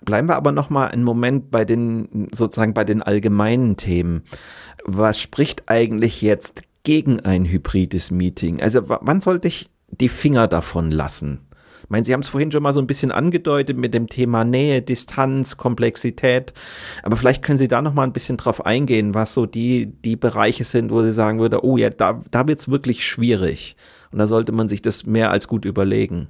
Bleiben 0.02 0.28
wir 0.28 0.36
aber 0.36 0.52
nochmal 0.52 0.90
einen 0.90 1.04
Moment 1.04 1.52
bei 1.52 1.64
den, 1.64 2.28
sozusagen 2.32 2.74
bei 2.74 2.86
den 2.86 3.04
allgemeinen 3.04 3.78
Themen. 3.78 4.24
Was 4.84 5.22
spricht 5.22 5.70
eigentlich 5.70 6.24
jetzt 6.24 6.64
gegen 6.88 7.20
ein 7.20 7.44
hybrides 7.44 8.12
Meeting? 8.12 8.62
Also 8.62 8.84
wann 8.88 9.20
sollte 9.20 9.50
ich 9.50 9.70
die 9.90 10.08
Finger 10.08 10.48
davon 10.48 10.90
lassen? 10.90 11.42
Ich 11.84 11.90
meine, 11.90 12.06
Sie 12.06 12.14
haben 12.14 12.22
es 12.22 12.30
vorhin 12.30 12.50
schon 12.50 12.64
mal 12.64 12.72
so 12.72 12.80
ein 12.80 12.88
bisschen 12.88 13.12
angedeutet 13.12 13.76
mit 13.76 13.94
dem 13.94 14.08
Thema 14.08 14.46
Nähe, 14.46 14.82
Distanz, 14.82 15.58
Komplexität. 15.58 16.54
Aber 17.04 17.18
vielleicht 17.18 17.44
können 17.44 17.58
Sie 17.58 17.68
da 17.68 17.82
noch 17.82 17.94
mal 17.94 18.04
ein 18.04 18.14
bisschen 18.14 18.38
drauf 18.38 18.66
eingehen, 18.66 19.14
was 19.14 19.34
so 19.34 19.46
die, 19.46 19.88
die 20.02 20.16
Bereiche 20.16 20.64
sind, 20.64 20.90
wo 20.90 21.02
Sie 21.02 21.12
sagen 21.12 21.40
würde, 21.40 21.66
oh 21.66 21.76
ja, 21.76 21.90
da, 21.90 22.22
da 22.32 22.48
wird 22.48 22.60
es 22.60 22.72
wirklich 22.72 23.06
schwierig. 23.06 23.76
Und 24.14 24.20
da 24.20 24.26
sollte 24.26 24.54
man 24.54 24.70
sich 24.70 24.82
das 24.82 25.06
mehr 25.06 25.30
als 25.30 25.50
gut 25.50 25.66
überlegen. 25.66 26.30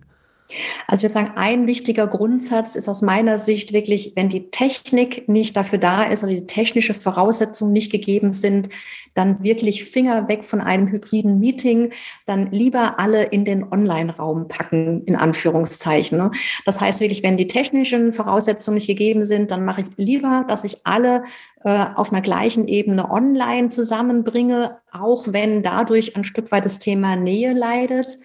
Also 0.88 1.01
ich 1.01 1.04
würde 1.04 1.27
sagen, 1.27 1.32
ein 1.36 1.68
wichtiger 1.68 2.08
Grundsatz 2.08 2.75
ist 2.75 2.88
aus 2.88 3.01
meiner 3.01 3.38
Sicht 3.38 3.74
wirklich, 3.74 4.13
wenn 4.16 4.30
die 4.30 4.50
Technik 4.50 5.27
nicht 5.27 5.58
dafür 5.58 5.77
da 5.77 6.04
ist 6.04 6.24
oder 6.24 6.34
die 6.34 6.46
technische 6.46 6.94
Voraussetzungen 6.94 7.74
nicht 7.74 7.92
gegeben 7.92 8.32
sind, 8.32 8.70
dann 9.13 9.44
wirklich 9.44 9.84
Finger 9.84 10.27
weg 10.30 10.46
von 10.46 10.62
einem 10.62 10.88
hybriden 10.88 11.39
Meeting, 11.39 11.92
dann 12.25 12.51
lieber 12.51 12.98
alle 13.00 13.24
in 13.24 13.44
den 13.44 13.63
Online-Raum 13.70 14.48
packen, 14.48 15.04
in 15.06 15.16
Anführungszeichen. 15.16 16.18
Ne? 16.18 16.32
Das 16.66 16.80
heißt 16.80 17.01
wirklich, 17.01 17.24
wenn 17.24 17.36
die 17.36 17.48
technischen 17.48 18.13
Voraussetzungen 18.13 18.75
nicht 18.75 18.88
gegeben 18.88 19.25
sind, 19.25 19.51
dann 19.51 19.66
mache 19.66 19.82
ich 19.82 19.88
lieber, 19.98 20.46
dass 20.48 20.63
ich 20.63 20.86
alle 20.86 21.24
äh, 21.66 21.88
auf 21.96 22.13
einer 22.13 22.22
gleichen 22.22 22.68
Ebene 22.68 23.10
online 23.12 23.70
zusammenbringe, 23.70 24.77
auch 24.92 25.25
wenn 25.27 25.62
dadurch 25.62 26.16
ein 26.16 26.24
Stück 26.24 26.51
weit 26.51 26.63
das 26.63 26.80
Thema 26.80 27.18
Nähe 27.18 27.54
leidet 27.54 28.20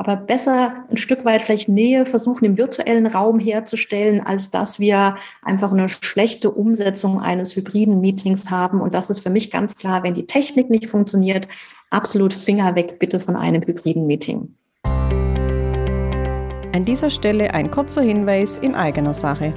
aber 0.00 0.16
besser 0.16 0.72
ein 0.90 0.96
Stück 0.96 1.26
weit 1.26 1.42
vielleicht 1.42 1.68
Nähe 1.68 2.06
versuchen 2.06 2.46
im 2.46 2.56
virtuellen 2.56 3.06
Raum 3.06 3.38
herzustellen, 3.38 4.22
als 4.22 4.50
dass 4.50 4.80
wir 4.80 5.16
einfach 5.42 5.72
eine 5.72 5.90
schlechte 5.90 6.50
Umsetzung 6.50 7.20
eines 7.20 7.54
hybriden 7.54 8.00
Meetings 8.00 8.50
haben. 8.50 8.80
Und 8.80 8.94
das 8.94 9.10
ist 9.10 9.20
für 9.20 9.28
mich 9.28 9.50
ganz 9.50 9.76
klar, 9.76 10.02
wenn 10.02 10.14
die 10.14 10.26
Technik 10.26 10.70
nicht 10.70 10.86
funktioniert, 10.86 11.48
absolut 11.90 12.32
Finger 12.32 12.74
weg 12.76 12.98
bitte 12.98 13.20
von 13.20 13.36
einem 13.36 13.60
hybriden 13.60 14.06
Meeting. 14.06 14.54
An 16.72 16.86
dieser 16.86 17.10
Stelle 17.10 17.52
ein 17.52 17.70
kurzer 17.70 18.00
Hinweis 18.00 18.56
in 18.56 18.74
eigener 18.74 19.12
Sache. 19.12 19.52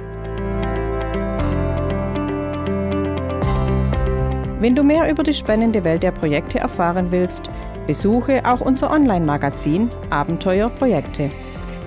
Wenn 4.60 4.74
du 4.74 4.82
mehr 4.82 5.10
über 5.10 5.22
die 5.22 5.32
spannende 5.32 5.84
Welt 5.84 6.02
der 6.02 6.12
Projekte 6.12 6.58
erfahren 6.58 7.10
willst, 7.10 7.48
Besuche 7.86 8.42
auch 8.44 8.60
unser 8.60 8.90
Online-Magazin 8.90 9.90
Abenteuer 10.10 10.70
Projekte. 10.70 11.30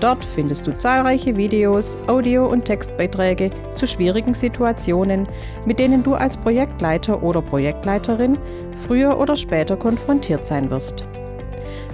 Dort 0.00 0.24
findest 0.24 0.66
du 0.66 0.76
zahlreiche 0.78 1.36
Videos, 1.36 1.98
Audio- 2.06 2.46
und 2.46 2.64
Textbeiträge 2.64 3.50
zu 3.74 3.86
schwierigen 3.86 4.32
Situationen, 4.32 5.26
mit 5.66 5.80
denen 5.80 6.04
du 6.04 6.14
als 6.14 6.36
Projektleiter 6.36 7.20
oder 7.22 7.42
Projektleiterin 7.42 8.38
früher 8.86 9.18
oder 9.18 9.34
später 9.34 9.76
konfrontiert 9.76 10.46
sein 10.46 10.70
wirst. 10.70 11.04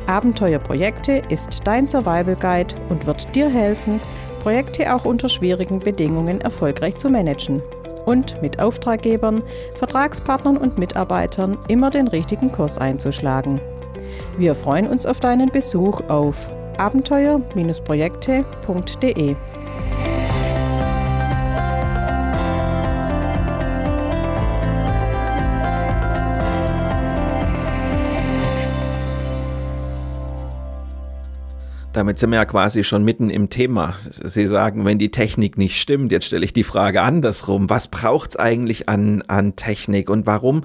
Abenteuer 0.07 0.59
Projekte 0.59 1.23
ist 1.31 1.63
dein 1.65 1.87
Survival 1.87 2.37
Guide 2.37 2.75
und 2.91 3.07
wird 3.07 3.35
dir 3.35 3.49
helfen, 3.49 4.01
Projekte 4.43 4.95
auch 4.95 5.07
unter 5.07 5.31
schwierigen 5.31 5.79
Bedingungen 5.79 6.43
erfolgreich 6.43 6.97
zu 6.97 7.09
managen 7.09 7.63
und 8.05 8.43
mit 8.43 8.61
Auftraggebern, 8.61 9.43
Vertragspartnern 9.77 10.59
und 10.59 10.77
Mitarbeitern 10.77 11.57
immer 11.69 11.91
den 11.91 12.09
richtigen 12.09 12.53
Kurs 12.53 12.77
einzuschlagen. 12.77 13.63
Wir 14.39 14.55
freuen 14.55 14.87
uns 14.87 15.07
auf 15.07 15.19
deinen 15.21 15.51
Besuch 15.51 16.01
auf 16.09 16.37
abenteuer-projekte.de. 16.79 19.37
Damit 31.95 32.19
sind 32.19 32.31
wir 32.31 32.37
ja 32.37 32.45
quasi 32.45 32.83
schon 32.83 33.05
mitten 33.05 33.31
im 33.31 33.51
Thema. 33.51 33.95
Sie 33.99 34.47
sagen, 34.47 34.85
wenn 34.85 34.99
die 34.99 35.13
Technik 35.13 35.57
nicht 35.57 35.81
stimmt, 35.81 36.11
jetzt 36.11 36.27
stelle 36.27 36.45
ich 36.45 36.53
die 36.53 36.65
Frage 36.65 37.03
andersrum. 37.03 37.71
Was 37.71 37.87
braucht 37.89 38.31
es 38.31 38.37
eigentlich 38.37 38.89
an, 38.89 39.23
an 39.23 39.55
Technik 39.55 40.11
und 40.11 40.27
warum 40.27 40.65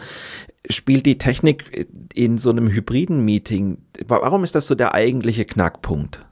spielt 0.68 1.06
die 1.06 1.20
Technik 1.20 1.88
in 2.16 2.40
so 2.40 2.50
einem 2.50 2.68
hybriden 2.68 3.24
Meeting, 3.24 3.78
warum 4.08 4.44
ist 4.44 4.56
das 4.56 4.66
so 4.66 4.74
der 4.74 4.96
eigentliche 4.96 5.46
Knackpunkt? 5.46 6.26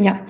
Ja, 0.00 0.24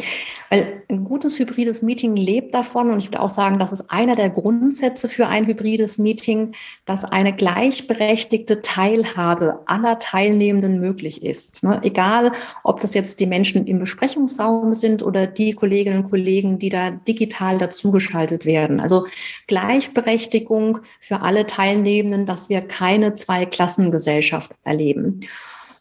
weil 0.48 0.82
ein 0.88 1.04
gutes 1.04 1.38
hybrides 1.38 1.82
Meeting 1.82 2.16
lebt 2.16 2.54
davon 2.54 2.88
und 2.88 2.98
ich 2.98 3.08
würde 3.08 3.20
auch 3.20 3.28
sagen, 3.28 3.58
das 3.58 3.70
ist 3.70 3.90
einer 3.90 4.16
der 4.16 4.30
Grundsätze 4.30 5.08
für 5.08 5.26
ein 5.26 5.46
hybrides 5.46 5.98
Meeting, 5.98 6.54
dass 6.86 7.04
eine 7.04 7.34
gleichberechtigte 7.34 8.62
Teilhabe 8.62 9.60
aller 9.66 9.98
Teilnehmenden 9.98 10.80
möglich 10.80 11.22
ist. 11.22 11.62
Ne? 11.62 11.80
Egal, 11.82 12.32
ob 12.64 12.80
das 12.80 12.94
jetzt 12.94 13.20
die 13.20 13.26
Menschen 13.26 13.66
im 13.66 13.78
Besprechungsraum 13.78 14.72
sind 14.72 15.02
oder 15.02 15.26
die 15.26 15.52
Kolleginnen 15.52 16.04
und 16.04 16.10
Kollegen, 16.10 16.58
die 16.58 16.70
da 16.70 16.90
digital 16.90 17.58
dazugeschaltet 17.58 18.46
werden. 18.46 18.80
Also 18.80 19.06
Gleichberechtigung 19.48 20.78
für 20.98 21.20
alle 21.20 21.44
Teilnehmenden, 21.44 22.24
dass 22.24 22.48
wir 22.48 22.62
keine 22.62 23.14
Zweiklassengesellschaft 23.14 24.52
erleben. 24.64 25.20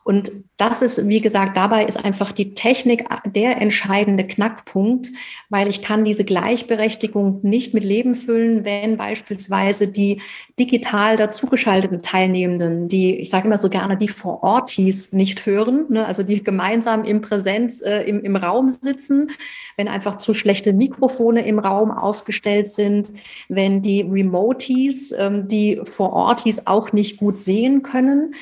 Und 0.07 0.31
das 0.55 0.81
ist, 0.81 1.09
wie 1.09 1.19
gesagt, 1.19 1.57
dabei 1.57 1.83
ist 1.83 2.05
einfach 2.05 2.31
die 2.31 2.53
Technik 2.53 3.03
der 3.25 3.61
entscheidende 3.61 4.25
Knackpunkt, 4.25 5.09
weil 5.49 5.67
ich 5.67 5.81
kann 5.81 6.05
diese 6.05 6.23
Gleichberechtigung 6.23 7.41
nicht 7.43 7.73
mit 7.73 7.83
Leben 7.83 8.15
füllen, 8.15 8.63
wenn 8.63 8.95
beispielsweise 8.95 9.89
die 9.89 10.21
digital 10.57 11.17
dazugeschalteten 11.17 12.03
Teilnehmenden, 12.03 12.87
die, 12.87 13.17
ich 13.17 13.29
sage 13.29 13.47
immer 13.47 13.57
so 13.57 13.67
gerne, 13.67 13.97
die 13.97 14.07
vor 14.07 14.43
Ortis 14.43 15.11
nicht 15.11 15.45
hören, 15.45 15.87
ne, 15.89 16.05
also 16.05 16.23
die 16.23 16.41
gemeinsam 16.41 17.03
im 17.03 17.19
Präsenz 17.19 17.81
äh, 17.81 18.03
im, 18.03 18.21
im 18.21 18.37
Raum 18.37 18.69
sitzen, 18.69 19.31
wenn 19.75 19.89
einfach 19.89 20.19
zu 20.19 20.33
schlechte 20.33 20.71
Mikrofone 20.71 21.45
im 21.45 21.59
Raum 21.59 21.91
aufgestellt 21.91 22.69
sind, 22.69 23.09
wenn 23.49 23.81
die 23.81 24.03
Remotees, 24.03 25.11
ähm, 25.11 25.49
die 25.49 25.81
vor 25.83 26.13
Ortis 26.13 26.65
auch 26.65 26.93
nicht 26.93 27.17
gut 27.17 27.37
sehen 27.37 27.83
können, 27.83 28.33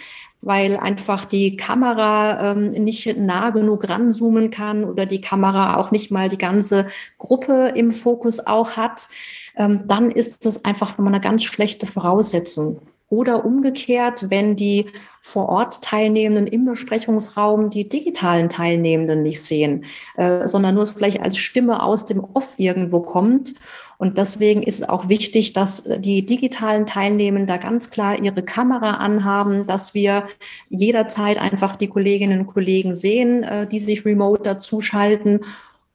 weil 0.46 0.78
einfach 0.78 1.26
die 1.26 1.58
Kamera 1.58 2.52
ähm, 2.52 2.72
nicht 2.72 3.18
nah 3.18 3.50
genug 3.50 3.90
ranzoomen 3.90 4.52
kann 4.52 4.86
oder 4.86 5.06
die 5.06 5.20
Kamera 5.20 5.78
auch 5.78 5.92
nicht 5.92 6.12
mal 6.12 6.30
die 6.30 6.38
ganze 6.38 6.88
Gruppe 7.18 7.74
im 7.76 7.92
Fokus 7.92 8.46
auch 8.46 8.78
hat, 8.78 9.10
ähm, 9.58 9.84
dann 9.88 10.12
ist 10.12 10.46
das 10.46 10.64
einfach 10.64 10.98
nochmal 10.98 11.16
eine 11.16 11.22
ganz 11.22 11.44
schlechte 11.44 11.88
Voraussetzung. 11.88 12.80
Oder 13.10 13.46
umgekehrt, 13.46 14.32
wenn 14.32 14.56
die 14.56 14.88
vor 15.22 15.48
Ort 15.50 15.82
Teilnehmenden 15.84 16.48
im 16.48 16.66
Besprechungsraum 16.66 17.70
die 17.70 17.88
digitalen 17.88 18.50
Teilnehmenden 18.50 19.22
nicht 19.22 19.44
sehen, 19.44 19.86
äh, 20.16 20.48
sondern 20.48 20.76
nur 20.76 20.86
vielleicht 20.88 21.22
als 21.22 21.38
Stimme 21.38 21.84
aus 21.84 22.06
dem 22.06 22.24
Off 22.24 22.56
irgendwo 22.58 23.02
kommt. 23.02 23.54
Und 23.98 24.18
deswegen 24.18 24.64
ist 24.64 24.90
auch 24.90 25.08
wichtig, 25.08 25.54
dass 25.54 25.84
die 25.84 26.26
digitalen 26.26 26.86
Teilnehmenden 26.86 27.48
da 27.48 27.58
ganz 27.58 27.90
klar 27.90 28.22
ihre 28.22 28.44
Kamera 28.44 28.96
anhaben, 28.96 29.68
dass 29.68 29.94
wir 29.94 30.26
jederzeit 30.70 31.38
einfach 31.38 31.76
die 31.76 31.88
Kolleginnen 31.88 32.42
und 32.42 32.48
Kollegen 32.48 32.94
sehen, 32.94 33.44
äh, 33.44 33.68
die 33.68 33.80
sich 33.80 34.04
remote 34.04 34.44
dazuschalten 34.44 35.42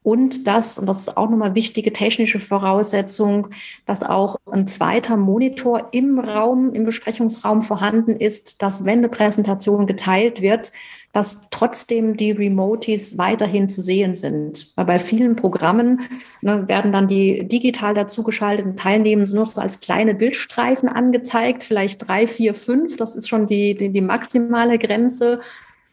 und 0.02 0.46
das, 0.46 0.78
und 0.78 0.86
das 0.86 1.00
ist 1.00 1.16
auch 1.18 1.28
nochmal 1.28 1.54
wichtige 1.54 1.92
technische 1.92 2.40
Voraussetzung, 2.40 3.48
dass 3.84 4.02
auch 4.02 4.36
ein 4.50 4.66
zweiter 4.66 5.18
Monitor 5.18 5.88
im 5.92 6.18
Raum, 6.18 6.72
im 6.72 6.84
Besprechungsraum 6.84 7.60
vorhanden 7.60 8.16
ist, 8.16 8.62
dass 8.62 8.86
wenn 8.86 9.00
eine 9.00 9.10
Präsentation 9.10 9.86
geteilt 9.86 10.40
wird, 10.40 10.72
dass 11.12 11.50
trotzdem 11.50 12.16
die 12.16 12.30
Remotes 12.30 13.18
weiterhin 13.18 13.68
zu 13.68 13.82
sehen 13.82 14.14
sind. 14.14 14.72
Weil 14.76 14.86
bei 14.86 14.98
vielen 14.98 15.36
Programmen 15.36 16.00
ne, 16.40 16.66
werden 16.66 16.92
dann 16.92 17.08
die 17.08 17.46
digital 17.46 17.94
dazugeschalteten 17.94 18.76
Teilnehmenden 18.76 19.34
nur 19.34 19.46
so 19.46 19.60
als 19.60 19.80
kleine 19.80 20.14
Bildstreifen 20.14 20.88
angezeigt, 20.88 21.64
vielleicht 21.64 22.08
drei, 22.08 22.26
vier, 22.26 22.54
fünf. 22.54 22.96
Das 22.96 23.14
ist 23.14 23.28
schon 23.28 23.46
die, 23.46 23.74
die, 23.74 23.92
die 23.92 24.00
maximale 24.00 24.78
Grenze. 24.78 25.40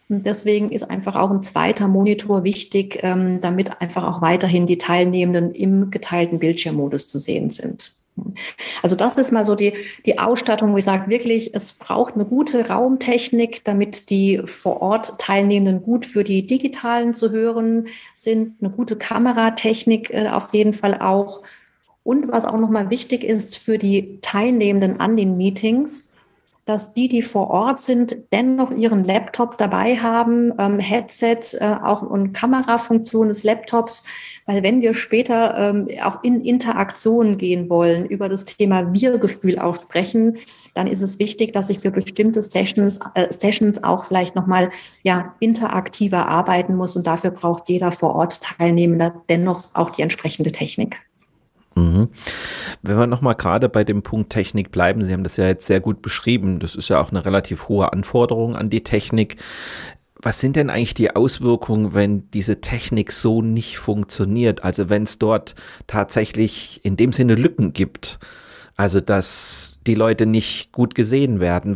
Und 0.09 0.25
deswegen 0.25 0.71
ist 0.71 0.89
einfach 0.89 1.15
auch 1.15 1.31
ein 1.31 1.43
zweiter 1.43 1.87
Monitor 1.87 2.43
wichtig, 2.43 2.99
ähm, 3.01 3.41
damit 3.41 3.81
einfach 3.81 4.03
auch 4.05 4.21
weiterhin 4.21 4.65
die 4.65 4.77
Teilnehmenden 4.77 5.53
im 5.53 5.91
geteilten 5.91 6.39
Bildschirmmodus 6.39 7.09
zu 7.09 7.19
sehen 7.19 7.49
sind. 7.49 7.93
Also 8.81 8.95
das 8.95 9.17
ist 9.17 9.31
mal 9.31 9.43
so 9.43 9.55
die, 9.55 9.73
die 10.05 10.17
Ausstattung, 10.17 10.73
wo 10.73 10.77
ich 10.77 10.85
sage, 10.85 11.09
wirklich, 11.09 11.53
es 11.53 11.73
braucht 11.73 12.15
eine 12.15 12.25
gute 12.25 12.67
Raumtechnik, 12.67 13.63
damit 13.63 14.09
die 14.09 14.41
vor 14.45 14.81
Ort 14.81 15.19
Teilnehmenden 15.19 15.83
gut 15.83 16.05
für 16.05 16.23
die 16.23 16.45
digitalen 16.45 17.13
zu 17.13 17.31
hören 17.31 17.87
sind, 18.15 18.55
eine 18.61 18.71
gute 18.71 18.95
Kameratechnik 18.95 20.09
äh, 20.11 20.29
auf 20.29 20.53
jeden 20.53 20.73
Fall 20.73 20.99
auch. 20.99 21.43
Und 22.03 22.29
was 22.29 22.45
auch 22.45 22.57
nochmal 22.57 22.89
wichtig 22.89 23.23
ist 23.23 23.57
für 23.57 23.77
die 23.77 24.19
Teilnehmenden 24.21 24.99
an 24.99 25.17
den 25.17 25.37
Meetings, 25.37 26.13
dass 26.67 26.93
die, 26.93 27.07
die 27.07 27.21
vor 27.21 27.49
Ort 27.49 27.81
sind, 27.81 28.17
dennoch 28.31 28.71
ihren 28.71 29.03
Laptop 29.03 29.57
dabei 29.57 29.97
haben, 29.97 30.53
ähm, 30.59 30.79
Headset, 30.79 31.39
äh, 31.59 31.75
auch 31.81 32.01
und 32.01 32.33
Kamerafunktion 32.33 33.29
des 33.29 33.43
Laptops, 33.43 34.05
weil 34.45 34.63
wenn 34.63 34.81
wir 34.81 34.93
später 34.93 35.55
ähm, 35.57 35.87
auch 36.03 36.23
in 36.23 36.43
Interaktionen 36.43 37.37
gehen 37.37 37.69
wollen, 37.69 38.05
über 38.05 38.27
das 38.29 38.45
Thema 38.45 38.93
Wir-Gefühl 38.93 39.59
auch 39.59 39.79
sprechen, 39.81 40.37
dann 40.73 40.87
ist 40.87 41.01
es 41.01 41.19
wichtig, 41.19 41.53
dass 41.53 41.69
ich 41.69 41.79
für 41.79 41.91
bestimmte 41.91 42.41
Sessions, 42.41 42.99
äh, 43.15 43.31
Sessions 43.31 43.83
auch 43.83 44.05
vielleicht 44.05 44.35
nochmal 44.35 44.69
ja, 45.03 45.35
interaktiver 45.39 46.27
arbeiten 46.27 46.75
muss 46.75 46.95
und 46.95 47.07
dafür 47.07 47.31
braucht 47.31 47.69
jeder 47.69 47.91
vor 47.91 48.15
Ort 48.15 48.41
Teilnehmender 48.41 49.23
dennoch 49.29 49.69
auch 49.73 49.89
die 49.89 50.01
entsprechende 50.01 50.51
Technik. 50.51 51.06
Mhm. 51.77 52.09
Wenn 52.81 52.97
wir 52.97 53.07
nochmal 53.07 53.35
gerade 53.35 53.69
bei 53.69 53.83
dem 53.83 54.01
Punkt 54.01 54.31
Technik 54.31 54.71
bleiben, 54.71 55.03
Sie 55.03 55.13
haben 55.13 55.23
das 55.23 55.37
ja 55.37 55.45
jetzt 55.45 55.67
sehr 55.67 55.79
gut 55.79 56.01
beschrieben, 56.01 56.59
das 56.59 56.75
ist 56.75 56.89
ja 56.89 56.99
auch 56.99 57.11
eine 57.11 57.23
relativ 57.23 57.67
hohe 57.69 57.93
Anforderung 57.93 58.55
an 58.55 58.69
die 58.69 58.83
Technik. 58.83 59.37
Was 60.19 60.39
sind 60.39 60.55
denn 60.55 60.71
eigentlich 60.71 60.95
die 60.95 61.15
Auswirkungen, 61.15 61.93
wenn 61.93 62.29
diese 62.31 62.59
Technik 62.59 63.11
so 63.11 63.43
nicht 63.43 63.77
funktioniert? 63.77 64.63
Also 64.63 64.89
wenn 64.89 65.03
es 65.03 65.19
dort 65.19 65.53
tatsächlich 65.85 66.81
in 66.83 66.97
dem 66.97 67.13
Sinne 67.13 67.35
Lücken 67.35 67.73
gibt? 67.73 68.19
Also, 68.79 69.01
dass 69.01 69.79
die 69.87 69.95
Leute 69.95 70.27
nicht 70.27 70.71
gut 70.71 70.93
gesehen 70.93 71.39
werden. 71.39 71.75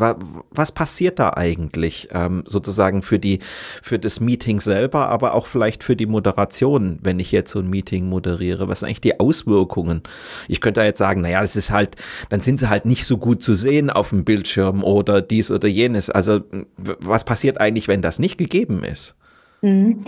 Was 0.51 0.71
passiert 0.71 1.17
da 1.17 1.31
eigentlich 1.31 2.09
ähm, 2.11 2.43
sozusagen 2.45 3.01
für 3.01 3.17
die, 3.17 3.39
für 3.81 3.97
das 3.97 4.19
Meeting 4.19 4.59
selber, 4.59 5.07
aber 5.07 5.33
auch 5.33 5.47
vielleicht 5.47 5.83
für 5.83 5.95
die 5.95 6.05
Moderation, 6.05 6.99
wenn 7.01 7.19
ich 7.19 7.31
jetzt 7.31 7.49
so 7.49 7.57
ein 7.57 7.71
Meeting 7.71 8.07
moderiere? 8.07 8.67
Was 8.67 8.81
sind 8.81 8.87
eigentlich 8.89 9.01
die 9.01 9.19
Auswirkungen? 9.19 10.03
Ich 10.47 10.61
könnte 10.61 10.81
da 10.81 10.85
jetzt 10.85 10.99
sagen, 10.99 11.21
naja, 11.21 11.41
das 11.41 11.55
ist 11.55 11.71
halt, 11.71 11.95
dann 12.29 12.39
sind 12.39 12.59
sie 12.59 12.69
halt 12.69 12.85
nicht 12.85 13.07
so 13.07 13.17
gut 13.17 13.41
zu 13.41 13.55
sehen 13.55 13.89
auf 13.89 14.09
dem 14.09 14.23
Bildschirm 14.23 14.83
oder 14.83 15.23
dies 15.23 15.49
oder 15.49 15.67
jenes. 15.67 16.11
Also, 16.11 16.41
was 16.77 17.23
passiert 17.23 17.59
eigentlich, 17.59 17.87
wenn 17.87 18.03
das 18.03 18.19
nicht 18.19 18.37
gegeben 18.37 18.83
ist? 18.83 19.15
Mhm. 19.61 19.99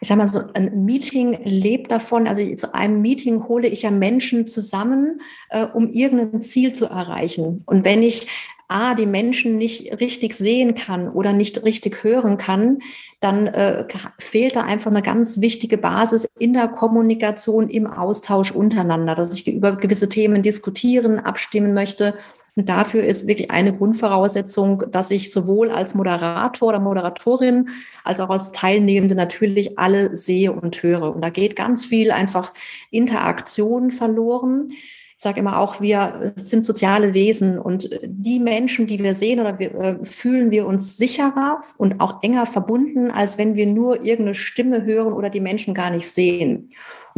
Ich 0.00 0.08
sage 0.08 0.18
mal 0.18 0.28
so, 0.28 0.42
ein 0.54 0.84
Meeting 0.84 1.38
lebt 1.44 1.90
davon, 1.90 2.26
also 2.26 2.54
zu 2.54 2.74
einem 2.74 3.00
Meeting 3.00 3.48
hole 3.48 3.66
ich 3.66 3.82
ja 3.82 3.90
Menschen 3.90 4.46
zusammen, 4.46 5.20
äh, 5.50 5.64
um 5.64 5.90
irgendein 5.90 6.42
Ziel 6.42 6.74
zu 6.74 6.86
erreichen. 6.86 7.62
Und 7.66 7.84
wenn 7.84 8.02
ich 8.02 8.28
A, 8.70 8.94
die 8.94 9.06
Menschen 9.06 9.56
nicht 9.56 9.98
richtig 9.98 10.34
sehen 10.34 10.74
kann 10.74 11.08
oder 11.08 11.32
nicht 11.32 11.64
richtig 11.64 12.04
hören 12.04 12.36
kann, 12.36 12.80
dann 13.18 13.46
äh, 13.46 13.86
fehlt 14.18 14.56
da 14.56 14.62
einfach 14.62 14.90
eine 14.90 15.00
ganz 15.00 15.40
wichtige 15.40 15.78
Basis 15.78 16.28
in 16.38 16.52
der 16.52 16.68
Kommunikation, 16.68 17.70
im 17.70 17.86
Austausch 17.86 18.50
untereinander, 18.50 19.14
dass 19.14 19.32
ich 19.32 19.48
über 19.48 19.76
gewisse 19.76 20.10
Themen 20.10 20.42
diskutieren, 20.42 21.18
abstimmen 21.18 21.72
möchte 21.72 22.14
und 22.56 22.68
dafür 22.68 23.04
ist 23.04 23.28
wirklich 23.28 23.50
eine 23.50 23.72
Grundvoraussetzung, 23.72 24.84
dass 24.90 25.10
ich 25.10 25.30
sowohl 25.30 25.70
als 25.70 25.94
Moderator 25.94 26.70
oder 26.70 26.80
Moderatorin 26.80 27.68
als 28.04 28.18
auch 28.20 28.30
als 28.30 28.50
Teilnehmende 28.52 29.14
natürlich 29.14 29.78
alle 29.78 30.16
sehe 30.16 30.52
und 30.52 30.82
höre. 30.82 31.14
Und 31.14 31.22
da 31.22 31.30
geht 31.30 31.54
ganz 31.54 31.84
viel 31.84 32.10
einfach 32.10 32.52
Interaktion 32.90 33.92
verloren. 33.92 34.70
Ich 35.18 35.22
sage 35.24 35.40
immer 35.40 35.58
auch, 35.58 35.80
wir 35.80 36.32
sind 36.36 36.64
soziale 36.64 37.12
Wesen 37.12 37.58
und 37.58 37.90
die 38.04 38.38
Menschen, 38.38 38.86
die 38.86 39.02
wir 39.02 39.14
sehen 39.14 39.40
oder 39.40 39.58
wir, 39.58 39.74
äh, 39.74 40.04
fühlen 40.04 40.52
wir 40.52 40.64
uns 40.64 40.96
sicherer 40.96 41.60
und 41.76 42.00
auch 42.00 42.22
enger 42.22 42.46
verbunden, 42.46 43.10
als 43.10 43.36
wenn 43.36 43.56
wir 43.56 43.66
nur 43.66 44.04
irgendeine 44.04 44.34
Stimme 44.34 44.84
hören 44.84 45.12
oder 45.12 45.28
die 45.28 45.40
Menschen 45.40 45.74
gar 45.74 45.90
nicht 45.90 46.08
sehen. 46.08 46.68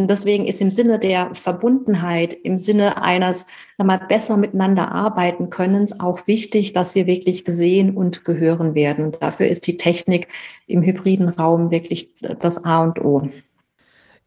Und 0.00 0.08
deswegen 0.08 0.46
ist 0.46 0.60
im 0.60 0.70
Sinne 0.70 0.98
der 0.98 1.34
Verbundenheit, 1.34 2.32
im 2.32 2.56
Sinne 2.56 3.02
eines 3.02 3.46
mal, 3.76 3.98
besser 3.98 4.36
miteinander 4.36 4.90
arbeiten 4.90 5.50
können, 5.50 5.86
auch 6.00 6.26
wichtig, 6.26 6.72
dass 6.72 6.94
wir 6.94 7.06
wirklich 7.06 7.44
gesehen 7.44 7.96
und 7.96 8.24
gehören 8.24 8.74
werden. 8.74 9.12
Dafür 9.20 9.48
ist 9.48 9.66
die 9.66 9.76
Technik 9.76 10.28
im 10.66 10.82
hybriden 10.82 11.28
Raum 11.28 11.70
wirklich 11.70 12.14
das 12.40 12.64
A 12.64 12.82
und 12.82 12.98
O. 13.00 13.28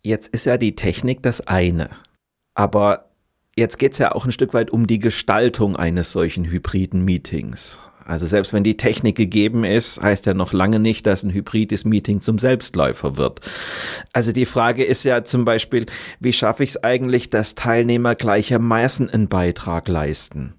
Jetzt 0.03 0.27
ist 0.27 0.45
ja 0.45 0.57
die 0.57 0.75
Technik 0.75 1.23
das 1.23 1.41
eine. 1.47 1.89
Aber 2.53 3.09
Jetzt 3.55 3.77
geht 3.77 3.91
es 3.91 3.99
ja 3.99 4.13
auch 4.13 4.25
ein 4.25 4.31
Stück 4.31 4.55
weit 4.55 4.71
um 4.71 4.87
die 4.87 4.97
Gestaltung 4.97 5.75
eines 5.75 6.09
solchen 6.09 6.45
hybriden 6.45 7.05
Meetings. 7.05 7.79
Also 8.05 8.25
selbst 8.25 8.53
wenn 8.53 8.63
die 8.63 8.77
Technik 8.77 9.15
gegeben 9.15 9.63
ist, 9.63 10.01
heißt 10.01 10.25
ja 10.25 10.33
noch 10.33 10.53
lange 10.53 10.79
nicht, 10.79 11.05
dass 11.05 11.23
ein 11.23 11.31
hybrides 11.31 11.85
Meeting 11.85 12.21
zum 12.21 12.39
Selbstläufer 12.39 13.17
wird. 13.17 13.41
Also 14.11 14.31
die 14.31 14.45
Frage 14.45 14.83
ist 14.83 15.03
ja 15.03 15.23
zum 15.23 15.45
Beispiel, 15.45 15.85
wie 16.19 16.33
schaffe 16.33 16.63
ich 16.63 16.71
es 16.71 16.83
eigentlich, 16.83 17.29
dass 17.29 17.55
Teilnehmer 17.55 18.15
gleichermaßen 18.15 19.09
einen 19.09 19.27
Beitrag 19.27 19.87
leisten? 19.87 20.55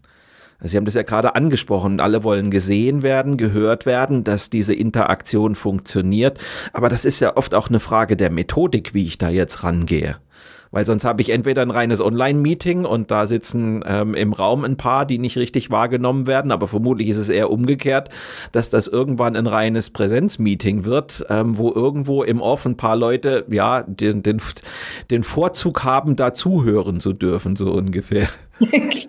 Also 0.59 0.73
Sie 0.73 0.77
haben 0.79 0.87
das 0.87 0.95
ja 0.95 1.03
gerade 1.03 1.35
angesprochen, 1.35 2.01
alle 2.01 2.25
wollen 2.25 2.51
gesehen 2.51 3.03
werden, 3.03 3.37
gehört 3.37 3.85
werden, 3.85 4.25
dass 4.25 4.49
diese 4.49 4.73
Interaktion 4.73 5.55
funktioniert. 5.55 6.39
Aber 6.73 6.89
das 6.89 7.05
ist 7.05 7.21
ja 7.21 7.37
oft 7.37 7.55
auch 7.55 7.69
eine 7.69 7.81
Frage 7.81 8.17
der 8.17 8.31
Methodik, 8.31 8.95
wie 8.95 9.05
ich 9.05 9.19
da 9.19 9.29
jetzt 9.29 9.63
rangehe 9.63 10.17
weil 10.75 10.85
sonst 10.85 11.05
habe 11.05 11.23
ich 11.23 11.31
entweder 11.31 11.63
ein 11.63 11.71
reines 11.71 12.01
Online-Meeting 12.01 12.85
und 12.85 13.13
da 13.13 13.29
sitzen 13.29 13.85
ähm, 13.87 14.15
im 14.15 14.33
Raum 14.33 14.65
ein 14.65 14.77
paar, 14.77 15.07
die 15.07 15.19
nicht 15.19 15.39
richtig 15.39 15.71
wahrgenommen 15.71 16.27
werden, 16.27 16.51
aber 16.51 16.67
vermutlich 16.67 17.09
ist 17.09 17.19
es 17.19 17.29
eher 17.29 17.51
umgekehrt, 17.51 18.11
dass 18.51 18.71
das 18.71 18.89
irgendwann 18.89 19.37
ein 19.37 19.47
reines 19.47 19.91
Präsenzmeeting 19.91 20.85
wird, 20.85 21.25
ähm, 21.31 21.57
wo 21.57 21.73
irgendwo 21.73 22.25
im 22.25 22.41
Off 22.41 22.67
ein 22.67 22.77
paar 22.77 22.97
Leute 22.97 23.45
ja 23.49 23.85
den, 23.85 24.25
den, 24.25 24.41
den 25.13 25.23
Vorzug 25.23 25.85
haben, 25.85 26.17
da 26.17 26.35
zuhören 26.35 26.99
zu 26.99 27.13
dürfen, 27.13 27.55
so 27.55 27.71
ungefähr. 27.71 28.27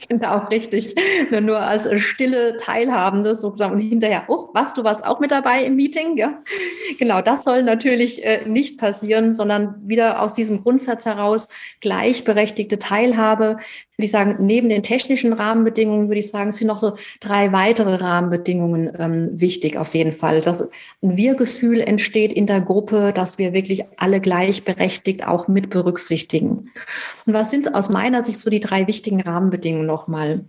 Genau, 0.09 0.47
richtig. 0.47 0.95
Nur, 1.29 1.41
nur 1.41 1.59
als 1.59 1.89
stille 2.01 2.57
Teilhabende 2.57 3.35
sozusagen 3.35 3.73
und 3.73 3.79
hinterher, 3.79 4.23
oh, 4.27 4.49
was, 4.53 4.73
du 4.73 4.83
warst 4.83 5.05
auch 5.05 5.19
mit 5.19 5.31
dabei 5.31 5.63
im 5.63 5.75
Meeting? 5.75 6.17
Ja, 6.17 6.41
genau, 6.99 7.21
das 7.21 7.43
soll 7.43 7.63
natürlich 7.63 8.23
äh, 8.25 8.45
nicht 8.47 8.79
passieren, 8.79 9.33
sondern 9.33 9.75
wieder 9.85 10.21
aus 10.21 10.33
diesem 10.33 10.63
Grundsatz 10.63 11.05
heraus 11.05 11.49
gleichberechtigte 11.79 12.79
Teilhabe 12.79 13.57
würde 13.97 14.05
ich 14.05 14.11
sagen, 14.11 14.35
neben 14.39 14.67
den 14.67 14.83
technischen 14.83 15.31
Rahmenbedingungen 15.31 16.09
würde 16.09 16.19
ich 16.19 16.27
sagen, 16.27 16.51
sind 16.51 16.67
noch 16.67 16.79
so 16.79 16.97
drei 17.21 17.53
weitere 17.53 17.95
Rahmenbedingungen 17.95 18.91
ähm, 18.99 19.29
wichtig 19.39 19.77
auf 19.77 19.95
jeden 19.95 20.11
Fall. 20.11 20.41
Dass 20.41 20.69
ein 21.01 21.15
Wir-Gefühl 21.15 21.79
entsteht 21.79 22.33
in 22.33 22.45
der 22.45 22.59
Gruppe, 22.59 23.13
dass 23.13 23.37
wir 23.37 23.53
wirklich 23.53 23.85
alle 23.95 24.19
gleichberechtigt 24.19 25.25
auch 25.25 25.47
mit 25.47 25.69
berücksichtigen. 25.69 26.71
Und 27.25 27.33
was 27.33 27.51
sind 27.51 27.73
aus 27.73 27.89
meiner 27.89 28.25
Sicht 28.25 28.39
so 28.39 28.49
die 28.49 28.59
drei 28.59 28.85
wichtigen 28.87 29.21
Rahmenbedingungen 29.35 29.85
nochmal? 29.85 30.45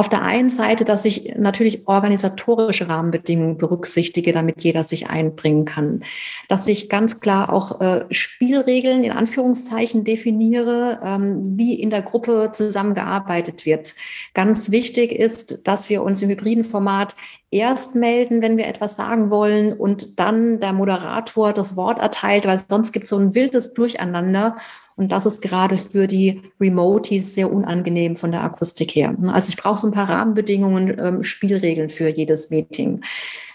Auf 0.00 0.08
der 0.08 0.22
einen 0.22 0.48
Seite, 0.48 0.86
dass 0.86 1.04
ich 1.04 1.34
natürlich 1.36 1.86
organisatorische 1.86 2.88
Rahmenbedingungen 2.88 3.58
berücksichtige, 3.58 4.32
damit 4.32 4.62
jeder 4.64 4.82
sich 4.82 5.10
einbringen 5.10 5.66
kann. 5.66 6.04
Dass 6.48 6.66
ich 6.66 6.88
ganz 6.88 7.20
klar 7.20 7.52
auch 7.52 7.82
äh, 7.82 8.06
Spielregeln 8.08 9.04
in 9.04 9.12
Anführungszeichen 9.12 10.04
definiere, 10.04 11.00
ähm, 11.04 11.58
wie 11.58 11.74
in 11.74 11.90
der 11.90 12.00
Gruppe 12.00 12.48
zusammengearbeitet 12.50 13.66
wird. 13.66 13.94
Ganz 14.32 14.70
wichtig 14.70 15.12
ist, 15.12 15.66
dass 15.68 15.90
wir 15.90 16.02
uns 16.02 16.22
im 16.22 16.30
hybriden 16.30 16.64
Format 16.64 17.14
erst 17.50 17.94
melden, 17.94 18.40
wenn 18.40 18.56
wir 18.56 18.68
etwas 18.68 18.96
sagen 18.96 19.28
wollen 19.28 19.74
und 19.74 20.18
dann 20.18 20.60
der 20.60 20.72
Moderator 20.72 21.52
das 21.52 21.76
Wort 21.76 21.98
erteilt, 21.98 22.46
weil 22.46 22.58
sonst 22.66 22.92
gibt 22.92 23.04
es 23.04 23.10
so 23.10 23.18
ein 23.18 23.34
wildes 23.34 23.74
Durcheinander. 23.74 24.56
Und 24.96 25.12
das 25.12 25.26
ist 25.26 25.40
gerade 25.40 25.76
für 25.76 26.06
die 26.06 26.42
Remoties 26.60 27.34
sehr 27.34 27.52
unangenehm 27.52 28.16
von 28.16 28.32
der 28.32 28.42
Akustik 28.42 28.90
her. 28.94 29.14
Also 29.28 29.48
ich 29.48 29.56
brauche 29.56 29.78
so 29.78 29.86
ein 29.86 29.92
paar 29.92 30.08
Rahmenbedingungen, 30.08 30.98
ähm, 30.98 31.22
Spielregeln 31.22 31.90
für 31.90 32.08
jedes 32.08 32.50
Meeting. 32.50 33.02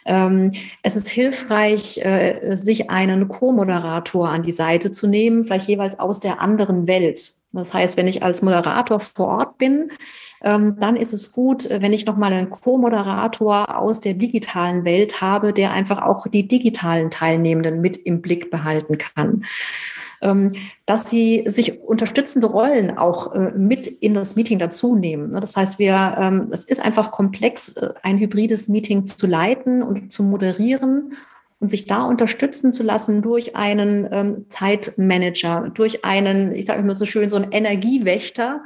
Ähm, 0.06 0.54
es 0.84 0.95
ist 0.95 1.08
hilfreich, 1.10 1.98
äh, 1.98 2.56
sich 2.56 2.89
einen 2.89 3.28
Co-Moderator 3.28 4.30
an 4.30 4.43
die 4.43 4.52
Seite 4.52 4.91
zu 4.91 5.08
nehmen, 5.08 5.43
vielleicht 5.43 5.67
jeweils 5.67 6.00
aus 6.00 6.19
der 6.19 6.41
anderen 6.41 6.88
Welt. 6.88 7.34
Das 7.52 7.74
heißt, 7.74 7.98
wenn 7.98 8.08
ich 8.08 8.21
als 8.21 8.41
Moderator 8.41 9.00
vor 9.00 9.28
Ort 9.28 9.58
bin, 9.58 9.89
ähm, 10.43 10.76
dann 10.80 10.95
ist 10.95 11.13
es 11.13 11.32
gut, 11.32 11.67
wenn 11.69 11.93
ich 11.93 12.06
nochmal 12.06 12.34
einen 12.34 12.50
Co-Moderator 12.50 13.80
aus 13.80 14.00
der 14.00 14.13
digitalen 14.13 14.84
Welt 14.84 15.21
habe, 15.21 15.54
der 15.54 15.71
einfach 15.71 16.02
auch 16.02 16.28
die 16.28 16.48
digitalen 16.48 17.10
Teilnehmenden 17.10 17.82
mit 17.82 17.98
im 17.98 18.21
Blick 18.21 18.52
behalten 18.52 18.98
kann. 18.98 19.45
Ähm, 20.26 20.54
dass 20.88 21.10
sie 21.10 21.44
sich 21.46 21.82
unterstützende 21.82 22.48
Rollen 22.48 22.98
auch 22.98 23.34
äh, 23.34 23.52
mit 23.56 23.86
in 23.86 24.16
das 24.16 24.36
Meeting 24.36 24.58
dazu 24.58 24.96
nehmen. 24.96 25.32
Ne? 25.32 25.40
Das 25.40 25.56
heißt, 25.56 25.78
wir, 25.78 26.16
ähm, 26.18 26.48
es 26.52 26.66
ist 26.66 26.84
einfach 26.84 27.12
komplex, 27.12 27.78
äh, 27.78 27.94
ein 28.02 28.18
hybrides 28.18 28.68
Meeting 28.68 29.06
zu 29.06 29.28
leiten 29.28 29.84
und 29.84 30.12
zu 30.12 30.24
moderieren 30.24 31.14
und 31.60 31.70
sich 31.70 31.86
da 31.86 32.04
unterstützen 32.04 32.74
zu 32.74 32.82
lassen 32.82 33.22
durch 33.22 33.56
einen 33.56 34.08
ähm, 34.12 34.46
Zeitmanager, 34.50 35.72
durch 35.74 36.04
einen, 36.04 36.54
ich 36.54 36.66
sage 36.66 36.82
immer 36.82 36.96
so 36.96 37.06
schön, 37.06 37.30
so 37.30 37.36
einen 37.36 37.52
Energiewächter, 37.52 38.64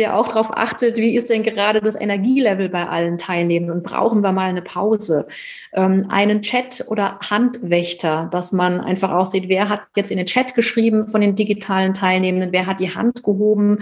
der 0.00 0.16
auch 0.16 0.28
darauf 0.28 0.56
achtet, 0.56 0.96
wie 0.96 1.14
ist 1.14 1.30
denn 1.30 1.42
gerade 1.42 1.80
das 1.80 1.94
Energielevel 1.94 2.70
bei 2.70 2.88
allen 2.88 3.18
Teilnehmenden 3.18 3.76
und 3.76 3.84
brauchen 3.84 4.22
wir 4.22 4.32
mal 4.32 4.48
eine 4.48 4.62
Pause. 4.62 5.28
Ähm, 5.74 6.06
einen 6.08 6.42
Chat 6.42 6.86
oder 6.88 7.20
Handwächter, 7.20 8.28
dass 8.32 8.50
man 8.50 8.80
einfach 8.80 9.12
auch 9.12 9.26
sieht, 9.26 9.48
wer 9.48 9.68
hat 9.68 9.82
jetzt 9.94 10.10
in 10.10 10.16
den 10.16 10.26
Chat 10.26 10.54
geschrieben 10.54 11.06
von 11.06 11.20
den 11.20 11.36
digitalen 11.36 11.94
Teilnehmenden, 11.94 12.50
wer 12.52 12.66
hat 12.66 12.80
die 12.80 12.94
Hand 12.94 13.22
gehoben, 13.22 13.78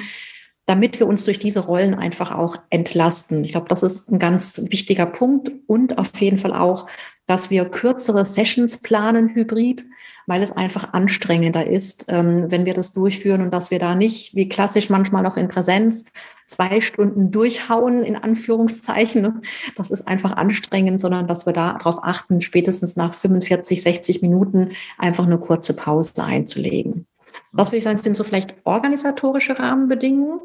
damit 0.66 0.98
wir 0.98 1.07
uns 1.07 1.24
durch 1.24 1.38
diese 1.38 1.61
Rollen 1.61 1.94
einfach 1.94 2.33
auch 2.33 2.57
entlasten. 2.68 3.44
Ich 3.44 3.52
glaube, 3.52 3.68
das 3.68 3.83
ist 3.83 4.11
ein 4.11 4.18
ganz 4.18 4.61
wichtiger 4.70 5.07
Punkt 5.07 5.50
und 5.68 5.98
auf 5.98 6.11
jeden 6.20 6.37
Fall 6.37 6.52
auch, 6.52 6.88
dass 7.28 7.50
wir 7.50 7.66
kürzere 7.66 8.24
Sessions 8.24 8.78
planen, 8.78 9.28
hybrid, 9.28 9.84
weil 10.26 10.42
es 10.42 10.56
einfach 10.56 10.94
anstrengender 10.94 11.66
ist, 11.66 12.06
ähm, 12.08 12.50
wenn 12.50 12.64
wir 12.64 12.72
das 12.74 12.92
durchführen 12.92 13.42
und 13.42 13.52
dass 13.52 13.70
wir 13.70 13.78
da 13.78 13.94
nicht, 13.94 14.34
wie 14.34 14.48
klassisch 14.48 14.88
manchmal 14.88 15.22
noch 15.22 15.36
in 15.36 15.48
Präsenz, 15.48 16.06
zwei 16.46 16.80
Stunden 16.80 17.30
durchhauen, 17.30 18.02
in 18.02 18.16
Anführungszeichen. 18.16 19.42
Das 19.76 19.90
ist 19.90 20.08
einfach 20.08 20.32
anstrengend, 20.32 21.00
sondern 21.00 21.28
dass 21.28 21.44
wir 21.44 21.52
da 21.52 21.74
darauf 21.74 22.02
achten, 22.02 22.40
spätestens 22.40 22.96
nach 22.96 23.12
45, 23.12 23.82
60 23.82 24.22
Minuten 24.22 24.70
einfach 24.96 25.26
eine 25.26 25.38
kurze 25.38 25.76
Pause 25.76 26.24
einzulegen. 26.24 27.06
Was 27.52 27.68
würde 27.68 27.78
ich 27.78 27.84
sagen, 27.84 27.98
sind 27.98 28.16
so 28.16 28.24
vielleicht 28.24 28.54
organisatorische 28.64 29.58
Rahmenbedingungen? 29.58 30.40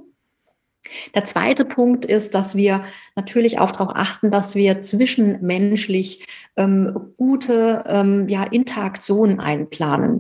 Der 1.15 1.23
zweite 1.23 1.63
Punkt 1.63 2.05
ist, 2.05 2.35
dass 2.35 2.55
wir 2.55 2.83
natürlich 3.15 3.59
auch 3.59 3.71
darauf 3.71 3.95
achten, 3.95 4.31
dass 4.31 4.55
wir 4.55 4.81
zwischenmenschlich 4.81 6.25
ähm, 6.57 7.11
gute 7.17 7.83
ähm, 7.87 8.27
ja, 8.27 8.43
Interaktionen 8.43 9.39
einplanen, 9.39 10.19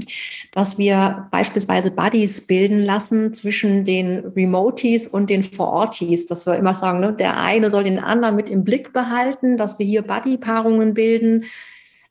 dass 0.51 0.77
wir 0.77 1.27
beispielsweise 1.31 1.91
Buddies 1.91 2.47
bilden 2.47 2.79
lassen 2.79 3.33
zwischen 3.33 3.83
den 3.83 4.19
Remoties 4.35 5.07
und 5.07 5.29
den 5.29 5.43
Vororties, 5.43 6.27
dass 6.27 6.45
wir 6.45 6.55
immer 6.55 6.75
sagen, 6.75 7.01
ne, 7.01 7.13
der 7.13 7.37
eine 7.41 7.69
soll 7.69 7.83
den 7.83 7.99
anderen 7.99 8.35
mit 8.35 8.49
im 8.49 8.63
Blick 8.63 8.93
behalten, 8.93 9.57
dass 9.57 9.79
wir 9.79 9.85
hier 9.85 10.01
Buddy-Paarungen 10.01 10.93
bilden, 10.93 11.45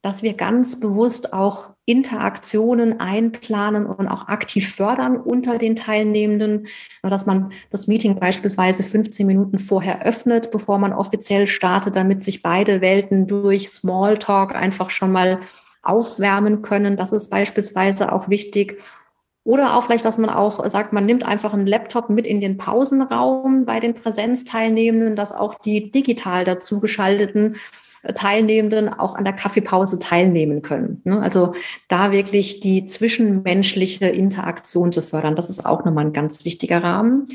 dass 0.02 0.22
wir 0.22 0.34
ganz 0.34 0.78
bewusst 0.78 1.32
auch 1.32 1.71
Interaktionen 1.84 3.00
einplanen 3.00 3.86
und 3.86 4.06
auch 4.06 4.28
aktiv 4.28 4.72
fördern 4.72 5.16
unter 5.16 5.58
den 5.58 5.74
Teilnehmenden, 5.74 6.68
dass 7.02 7.26
man 7.26 7.50
das 7.70 7.88
Meeting 7.88 8.20
beispielsweise 8.20 8.84
15 8.84 9.26
Minuten 9.26 9.58
vorher 9.58 10.06
öffnet, 10.06 10.52
bevor 10.52 10.78
man 10.78 10.92
offiziell 10.92 11.48
startet, 11.48 11.96
damit 11.96 12.22
sich 12.22 12.42
beide 12.42 12.80
Welten 12.80 13.26
durch 13.26 13.70
Smalltalk 13.70 14.54
einfach 14.54 14.90
schon 14.90 15.10
mal 15.10 15.40
aufwärmen 15.82 16.62
können. 16.62 16.96
Das 16.96 17.10
ist 17.10 17.30
beispielsweise 17.30 18.12
auch 18.12 18.28
wichtig. 18.28 18.80
Oder 19.44 19.76
auch 19.76 19.82
vielleicht, 19.82 20.04
dass 20.04 20.18
man 20.18 20.30
auch 20.30 20.64
sagt, 20.68 20.92
man 20.92 21.04
nimmt 21.04 21.26
einfach 21.26 21.52
einen 21.52 21.66
Laptop 21.66 22.10
mit 22.10 22.28
in 22.28 22.40
den 22.40 22.58
Pausenraum 22.58 23.64
bei 23.64 23.80
den 23.80 23.94
Präsenzteilnehmenden, 23.94 25.16
dass 25.16 25.32
auch 25.32 25.56
die 25.56 25.90
digital 25.90 26.44
dazugeschalteten 26.44 27.56
Teilnehmenden 28.14 28.88
auch 28.88 29.14
an 29.14 29.24
der 29.24 29.32
Kaffeepause 29.32 29.98
teilnehmen 29.98 30.62
können. 30.62 31.00
Ne? 31.04 31.20
Also 31.20 31.54
da 31.88 32.10
wirklich 32.10 32.60
die 32.60 32.84
zwischenmenschliche 32.84 34.06
Interaktion 34.06 34.92
zu 34.92 35.02
fördern, 35.02 35.36
das 35.36 35.50
ist 35.50 35.64
auch 35.64 35.84
nochmal 35.84 36.06
ein 36.06 36.12
ganz 36.12 36.44
wichtiger 36.44 36.82
Rahmen. 36.82 37.28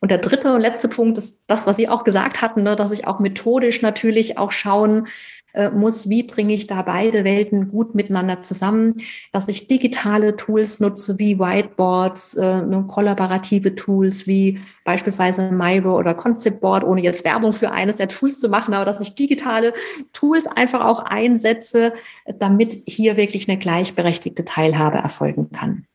Und 0.00 0.10
der 0.10 0.18
dritte 0.18 0.52
und 0.52 0.60
letzte 0.60 0.88
Punkt 0.88 1.16
ist 1.16 1.44
das, 1.46 1.66
was 1.66 1.76
Sie 1.76 1.88
auch 1.88 2.04
gesagt 2.04 2.42
hatten, 2.42 2.62
ne, 2.62 2.76
dass 2.76 2.92
ich 2.92 3.06
auch 3.06 3.20
methodisch 3.20 3.80
natürlich 3.80 4.36
auch 4.36 4.52
schauen 4.52 5.06
äh, 5.54 5.70
muss, 5.70 6.08
wie 6.08 6.22
bringe 6.22 6.52
ich 6.52 6.66
da 6.66 6.82
beide 6.82 7.24
Welten 7.24 7.68
gut 7.68 7.94
miteinander 7.94 8.42
zusammen, 8.42 8.96
dass 9.32 9.48
ich 9.48 9.68
digitale 9.68 10.36
Tools 10.36 10.80
nutze 10.80 11.18
wie 11.18 11.38
Whiteboards, 11.38 12.34
äh, 12.34 12.62
ne, 12.62 12.84
kollaborative 12.88 13.74
Tools 13.74 14.26
wie 14.26 14.60
beispielsweise 14.84 15.52
Miro 15.52 15.96
oder 15.98 16.14
Concept 16.14 16.60
Board, 16.60 16.84
ohne 16.84 17.02
jetzt 17.02 17.24
Werbung 17.24 17.52
für 17.52 17.70
eines 17.70 17.96
der 17.96 18.08
Tools 18.08 18.38
zu 18.38 18.48
machen, 18.48 18.74
aber 18.74 18.84
dass 18.84 19.00
ich 19.00 19.14
digitale 19.14 19.72
Tools 20.12 20.46
einfach 20.46 20.84
auch 20.84 21.04
einsetze, 21.04 21.92
damit 22.38 22.76
hier 22.86 23.16
wirklich 23.16 23.48
eine 23.48 23.58
gleichberechtigte 23.58 24.44
Teilhabe 24.44 24.98
erfolgen 24.98 25.50
kann. 25.50 25.86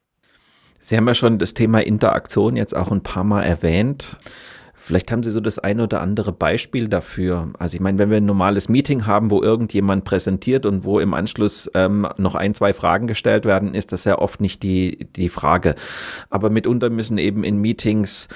Sie 0.79 0.95
haben 0.95 1.07
ja 1.07 1.13
schon 1.13 1.37
das 1.37 1.53
Thema 1.53 1.79
Interaktion 1.79 2.55
jetzt 2.55 2.75
auch 2.75 2.91
ein 2.91 3.03
paar 3.03 3.23
Mal 3.23 3.43
erwähnt. 3.43 4.17
Vielleicht 4.89 5.11
haben 5.11 5.21
Sie 5.21 5.29
so 5.29 5.39
das 5.39 5.59
eine 5.59 5.83
oder 5.83 6.01
andere 6.01 6.31
Beispiel 6.31 6.87
dafür. 6.87 7.53
Also 7.59 7.75
ich 7.75 7.79
meine, 7.79 7.99
wenn 7.99 8.09
wir 8.09 8.17
ein 8.17 8.25
normales 8.25 8.69
Meeting 8.69 9.05
haben, 9.05 9.29
wo 9.29 9.39
irgendjemand 9.43 10.03
präsentiert 10.03 10.65
und 10.65 10.83
wo 10.83 10.99
im 10.99 11.13
Anschluss 11.13 11.69
ähm, 11.75 12.07
noch 12.17 12.33
ein, 12.33 12.55
zwei 12.55 12.73
Fragen 12.73 13.05
gestellt 13.05 13.45
werden, 13.45 13.75
ist 13.75 13.91
das 13.91 14.05
ja 14.05 14.17
oft 14.17 14.41
nicht 14.41 14.63
die, 14.63 15.07
die 15.15 15.29
Frage. 15.29 15.75
Aber 16.31 16.49
mitunter 16.49 16.89
müssen 16.89 17.19
eben 17.19 17.43
in 17.43 17.61
Meetings 17.61 18.29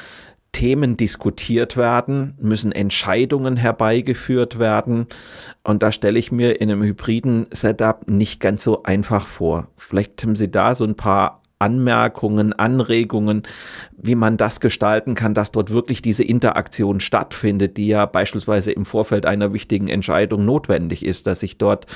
Themen 0.52 0.96
diskutiert 0.96 1.76
werden, 1.76 2.36
müssen 2.40 2.72
Entscheidungen 2.72 3.58
herbeigeführt 3.58 4.60
werden. 4.60 5.08
Und 5.64 5.82
da 5.82 5.92
stelle 5.92 6.20
ich 6.20 6.32
mir 6.32 6.62
in 6.62 6.70
einem 6.70 6.84
hybriden 6.84 7.48
Setup 7.50 8.08
nicht 8.08 8.40
ganz 8.40 8.64
so 8.64 8.84
einfach 8.84 9.26
vor. 9.26 9.70
Vielleicht 9.76 10.22
haben 10.22 10.36
Sie 10.36 10.52
da 10.52 10.76
so 10.76 10.86
ein 10.86 10.94
paar 10.94 11.43
Anmerkungen, 11.64 12.52
Anregungen, 12.52 13.44
wie 13.98 14.16
man 14.16 14.36
das 14.36 14.60
gestalten 14.60 15.16
kann, 15.16 15.34
dass 15.34 15.54
dort 15.54 15.72
wirklich 15.72 16.02
diese 16.02 16.26
Interaktion 16.26 17.00
stattfindet, 17.00 17.78
die 17.78 17.88
ja 17.88 18.06
beispielsweise 18.06 18.74
im 18.74 18.84
Vorfeld 18.84 19.26
einer 19.26 19.54
wichtigen 19.54 19.88
Entscheidung 19.88 20.44
notwendig 20.44 21.06
ist, 21.06 21.26
dass 21.26 21.40
sich 21.40 21.58
dort 21.58 21.88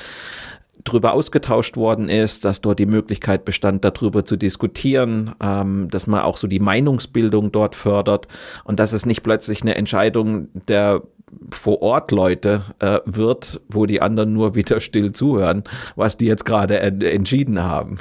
drüber 0.88 1.12
ausgetauscht 1.12 1.76
worden 1.76 2.08
ist, 2.08 2.44
dass 2.44 2.60
dort 2.60 2.78
die 2.78 2.86
Möglichkeit 2.86 3.44
bestand, 3.44 3.84
darüber 3.84 4.24
zu 4.24 4.36
diskutieren, 4.36 5.34
ähm, 5.42 5.88
dass 5.90 6.06
man 6.06 6.20
auch 6.20 6.36
so 6.36 6.46
die 6.46 6.60
Meinungsbildung 6.60 7.52
dort 7.52 7.74
fördert 7.74 8.28
und 8.64 8.80
dass 8.80 8.92
es 8.92 9.06
nicht 9.06 9.22
plötzlich 9.22 9.62
eine 9.62 9.74
Entscheidung 9.74 10.48
der 10.68 11.02
vor 11.50 11.82
Ort 11.82 12.10
Leute 12.10 12.62
äh, 12.78 13.00
wird, 13.04 13.60
wo 13.68 13.86
die 13.86 14.00
anderen 14.02 14.32
nur 14.32 14.54
wieder 14.54 14.80
still 14.80 15.12
zuhören, 15.12 15.64
was 15.96 16.16
die 16.16 16.26
jetzt 16.26 16.44
gerade 16.44 16.78
entschieden 16.78 17.62
haben. 17.62 17.98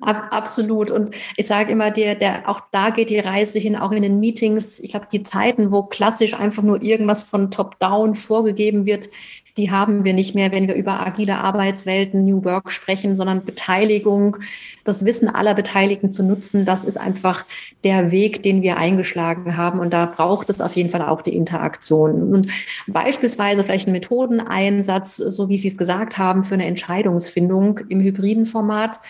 Ab, 0.00 0.28
absolut. 0.30 0.90
Und 0.90 1.14
ich 1.36 1.46
sage 1.46 1.72
immer, 1.72 1.90
der, 1.90 2.14
der, 2.14 2.48
auch 2.48 2.60
da 2.72 2.90
geht 2.90 3.10
die 3.10 3.18
Reise 3.18 3.58
hin, 3.58 3.76
auch 3.76 3.92
in 3.92 4.02
den 4.02 4.20
Meetings. 4.20 4.80
Ich 4.80 4.90
glaube, 4.90 5.06
die 5.10 5.22
Zeiten, 5.22 5.70
wo 5.70 5.84
klassisch 5.84 6.34
einfach 6.34 6.62
nur 6.62 6.82
irgendwas 6.82 7.22
von 7.22 7.50
Top-Down 7.50 8.14
vorgegeben 8.14 8.86
wird, 8.86 9.08
die 9.58 9.70
haben 9.70 10.04
wir 10.04 10.14
nicht 10.14 10.34
mehr, 10.34 10.52
wenn 10.52 10.68
wir 10.68 10.76
über 10.76 11.04
agile 11.04 11.36
Arbeitswelten, 11.36 12.24
New 12.24 12.44
Work 12.44 12.70
sprechen, 12.70 13.16
sondern 13.16 13.44
Beteiligung, 13.44 14.36
das 14.84 15.04
Wissen 15.04 15.28
aller 15.28 15.54
Beteiligten 15.54 16.12
zu 16.12 16.22
nutzen, 16.22 16.64
das 16.64 16.84
ist 16.84 16.96
einfach 16.96 17.44
der 17.82 18.12
Weg, 18.12 18.42
den 18.44 18.62
wir 18.62 18.78
eingeschlagen 18.78 19.56
haben. 19.56 19.80
Und 19.80 19.92
da 19.92 20.06
braucht 20.06 20.48
es 20.48 20.60
auf 20.60 20.76
jeden 20.76 20.88
Fall 20.88 21.02
auch 21.02 21.22
die 21.22 21.34
Interaktion. 21.34 22.32
Und 22.32 22.46
beispielsweise 22.86 23.64
vielleicht 23.64 23.88
ein 23.88 23.92
Methodeneinsatz, 23.92 25.16
so 25.16 25.48
wie 25.48 25.56
Sie 25.56 25.68
es 25.68 25.76
gesagt 25.76 26.16
haben, 26.16 26.44
für 26.44 26.54
eine 26.54 26.66
Entscheidungsfindung 26.66 27.80
im 27.88 28.00
hybriden 28.00 28.46
Format. 28.46 29.00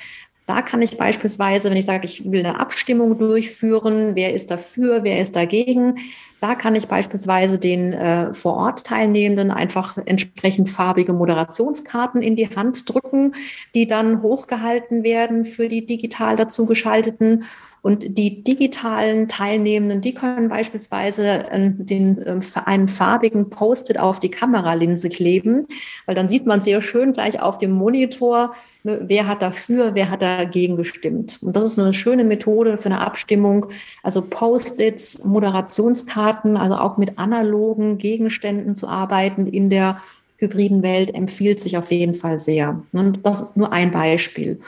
Da 0.48 0.62
kann 0.62 0.80
ich 0.80 0.96
beispielsweise, 0.96 1.68
wenn 1.68 1.76
ich 1.76 1.84
sage, 1.84 2.06
ich 2.06 2.24
will 2.32 2.40
eine 2.40 2.58
Abstimmung 2.58 3.18
durchführen, 3.18 4.12
wer 4.14 4.32
ist 4.32 4.50
dafür, 4.50 5.04
wer 5.04 5.20
ist 5.20 5.36
dagegen, 5.36 5.96
Da 6.40 6.54
kann 6.54 6.74
ich 6.74 6.88
beispielsweise 6.88 7.58
den 7.58 7.92
äh, 7.92 8.32
vor 8.32 8.56
Ort 8.56 8.84
Teilnehmenden 8.84 9.50
einfach 9.50 9.98
entsprechend 10.06 10.70
farbige 10.70 11.12
Moderationskarten 11.12 12.22
in 12.22 12.34
die 12.34 12.48
Hand 12.56 12.88
drücken, 12.88 13.34
die 13.74 13.86
dann 13.86 14.22
hochgehalten 14.22 15.02
werden 15.02 15.44
für 15.44 15.68
die 15.68 15.84
digital 15.84 16.36
dazugeschalteten. 16.36 17.44
Und 17.82 18.18
die 18.18 18.42
digitalen 18.42 19.28
Teilnehmenden, 19.28 20.00
die 20.00 20.14
können 20.14 20.48
beispielsweise 20.48 21.46
den, 21.52 22.22
ähm, 22.26 22.40
einen 22.64 22.88
farbigen 22.88 23.50
Post-it 23.50 23.98
auf 23.98 24.20
die 24.20 24.30
Kameralinse 24.30 25.08
kleben, 25.08 25.66
weil 26.06 26.14
dann 26.14 26.28
sieht 26.28 26.46
man 26.46 26.60
sehr 26.60 26.82
schön 26.82 27.12
gleich 27.12 27.40
auf 27.40 27.58
dem 27.58 27.70
Monitor, 27.70 28.52
ne, 28.82 29.04
wer 29.06 29.26
hat 29.26 29.42
dafür, 29.42 29.94
wer 29.94 30.10
hat 30.10 30.22
dagegen 30.22 30.76
gestimmt. 30.76 31.38
Und 31.42 31.54
das 31.54 31.64
ist 31.64 31.78
eine 31.78 31.92
schöne 31.92 32.24
Methode 32.24 32.78
für 32.78 32.86
eine 32.86 33.00
Abstimmung. 33.00 33.66
Also 34.02 34.22
Post-its, 34.22 35.24
Moderationskarten, 35.24 36.56
also 36.56 36.76
auch 36.76 36.96
mit 36.96 37.18
analogen 37.18 37.98
Gegenständen 37.98 38.76
zu 38.76 38.88
arbeiten 38.88 39.46
in 39.46 39.70
der 39.70 40.00
hybriden 40.38 40.82
Welt 40.82 41.14
empfiehlt 41.14 41.60
sich 41.60 41.76
auf 41.76 41.90
jeden 41.90 42.14
Fall 42.14 42.38
sehr. 42.38 42.82
Und 42.92 43.20
das 43.24 43.56
nur 43.56 43.72
ein 43.72 43.90
Beispiel. 43.90 44.60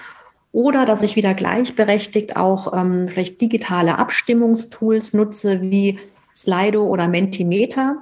Oder 0.52 0.84
dass 0.84 1.02
ich 1.02 1.16
wieder 1.16 1.34
gleichberechtigt 1.34 2.36
auch 2.36 2.72
ähm, 2.76 3.06
vielleicht 3.06 3.40
digitale 3.40 3.98
Abstimmungstools 3.98 5.12
nutze 5.12 5.60
wie 5.62 5.98
Slido 6.34 6.86
oder 6.86 7.08
Mentimeter, 7.08 7.96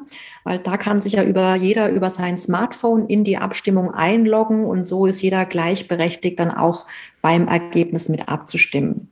weil 0.44 0.58
da 0.58 0.76
kann 0.76 1.00
sich 1.00 1.14
ja 1.14 1.24
über 1.24 1.56
jeder 1.56 1.90
über 1.90 2.10
sein 2.10 2.36
Smartphone 2.36 3.06
in 3.06 3.24
die 3.24 3.38
Abstimmung 3.38 3.92
einloggen 3.92 4.64
und 4.64 4.84
so 4.84 5.06
ist 5.06 5.22
jeder 5.22 5.44
gleichberechtigt 5.44 6.38
dann 6.38 6.50
auch 6.50 6.86
beim 7.22 7.48
Ergebnis 7.48 8.08
mit 8.08 8.28
abzustimmen. 8.28 9.10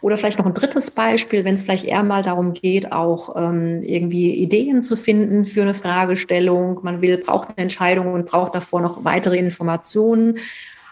Oder 0.00 0.16
vielleicht 0.16 0.38
noch 0.38 0.46
ein 0.46 0.54
drittes 0.54 0.90
Beispiel, 0.92 1.44
wenn 1.44 1.54
es 1.54 1.62
vielleicht 1.62 1.84
eher 1.84 2.02
mal 2.02 2.22
darum 2.22 2.52
geht, 2.52 2.92
auch 2.92 3.34
ähm, 3.36 3.80
irgendwie 3.82 4.34
Ideen 4.34 4.82
zu 4.82 4.96
finden 4.96 5.44
für 5.44 5.62
eine 5.62 5.74
Fragestellung. 5.74 6.80
Man 6.82 7.00
will, 7.00 7.18
braucht 7.18 7.48
eine 7.48 7.58
Entscheidung 7.58 8.12
und 8.12 8.26
braucht 8.26 8.54
davor 8.54 8.80
noch 8.80 9.04
weitere 9.04 9.36
Informationen 9.36 10.38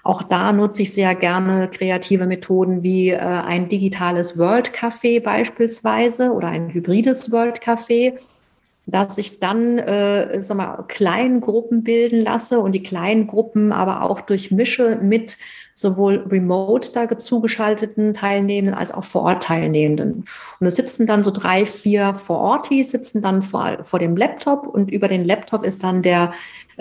auch 0.03 0.23
da 0.23 0.53
nutze 0.53 0.83
ich 0.83 0.93
sehr 0.93 1.15
gerne 1.15 1.69
kreative 1.69 2.27
Methoden 2.27 2.83
wie 2.83 3.11
äh, 3.11 3.19
ein 3.19 3.69
digitales 3.69 4.37
World 4.37 4.73
Café 4.73 5.23
beispielsweise 5.23 6.33
oder 6.33 6.49
ein 6.49 6.73
hybrides 6.73 7.31
World 7.31 7.61
Café, 7.63 8.19
dass 8.87 9.17
ich 9.19 9.39
dann 9.39 9.79
äh, 9.79 10.43
sag 10.43 10.57
mal, 10.57 10.85
Kleingruppen 10.89 11.85
bilden 11.85 12.21
lasse 12.21 12.59
und 12.59 12.73
die 12.73 12.83
kleinen 12.83 13.29
Gruppen 13.29 13.71
aber 13.71 14.03
auch 14.03 14.21
durchmische 14.23 14.99
mit 15.01 15.39
sowohl 15.75 16.27
remote 16.29 16.91
da 16.93 17.07
zugeschalteten 17.17 18.13
Teilnehmenden 18.13 18.75
als 18.75 18.93
auch 18.93 19.05
vor 19.05 19.23
Ort 19.23 19.45
Teilnehmenden. 19.45 20.25
Und 20.59 20.67
es 20.67 20.77
sitzen 20.77 21.07
dann 21.07 21.23
so 21.23 21.31
drei, 21.31 21.65
vier 21.65 22.17
vor 22.17 22.39
Ort, 22.39 22.71
die 22.71 22.83
sitzen 22.83 23.23
dann 23.23 23.43
vor, 23.43 23.79
vor 23.85 24.01
dem 24.01 24.17
Laptop 24.17 24.67
und 24.67 24.91
über 24.91 25.07
den 25.07 25.25
Laptop 25.25 25.65
ist 25.65 25.85
dann 25.85 26.03
der 26.03 26.33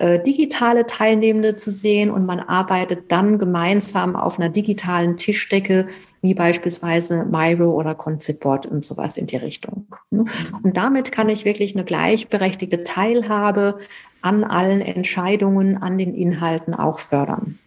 äh, 0.02 0.20
digitale 0.20 0.88
Teilnehmende 0.88 1.58
zu 1.58 1.70
sehen 1.70 2.10
und 2.10 2.26
man 2.26 2.40
arbeitet 2.40 3.12
dann 3.12 3.38
gemeinsam 3.38 4.16
auf 4.16 4.40
einer 4.40 4.50
digitalen 4.50 5.16
Tischdecke, 5.16 5.90
wie 6.24 6.34
beispielsweise 6.34 7.24
Miro 7.26 7.72
oder 7.72 7.94
Conceptboard 7.94 8.66
und 8.66 8.84
sowas 8.84 9.16
in 9.18 9.28
die 9.28 9.36
Richtung. 9.38 9.86
Und 10.10 10.76
damit 10.76 11.12
kann 11.12 11.30
ich 11.30 11.46
wirklich 11.46 11.76
eine 11.76 11.86
gleichberechtigte 11.86 12.84
Teilhabe 12.84 13.78
an 14.22 14.44
allen 14.44 14.82
Entscheidungen, 14.82 15.78
an 15.78 16.00
den 16.00 16.16
Inhalten 16.16 16.74
auch 16.74 16.98
fördern. 16.98 17.60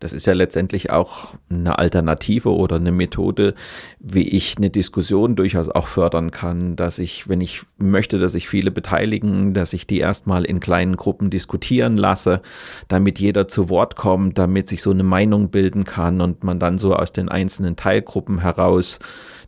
Das 0.00 0.12
ist 0.12 0.26
ja 0.26 0.32
letztendlich 0.32 0.90
auch 0.90 1.34
eine 1.50 1.78
Alternative 1.78 2.54
oder 2.54 2.76
eine 2.76 2.92
Methode, 2.92 3.54
wie 3.98 4.28
ich 4.28 4.56
eine 4.56 4.70
Diskussion 4.70 5.36
durchaus 5.36 5.68
auch 5.68 5.86
fördern 5.86 6.30
kann, 6.30 6.76
dass 6.76 6.98
ich, 6.98 7.28
wenn 7.28 7.40
ich 7.40 7.62
möchte, 7.78 8.18
dass 8.18 8.32
sich 8.32 8.48
viele 8.48 8.70
beteiligen, 8.70 9.54
dass 9.54 9.72
ich 9.72 9.86
die 9.86 9.98
erstmal 9.98 10.44
in 10.44 10.60
kleinen 10.60 10.96
Gruppen 10.96 11.30
diskutieren 11.30 11.96
lasse, 11.96 12.42
damit 12.88 13.18
jeder 13.18 13.48
zu 13.48 13.68
Wort 13.68 13.96
kommt, 13.96 14.38
damit 14.38 14.68
sich 14.68 14.82
so 14.82 14.90
eine 14.90 15.04
Meinung 15.04 15.50
bilden 15.50 15.84
kann 15.84 16.20
und 16.20 16.44
man 16.44 16.58
dann 16.58 16.78
so 16.78 16.94
aus 16.94 17.12
den 17.12 17.28
einzelnen 17.28 17.76
Teilgruppen 17.76 18.40
heraus 18.40 18.98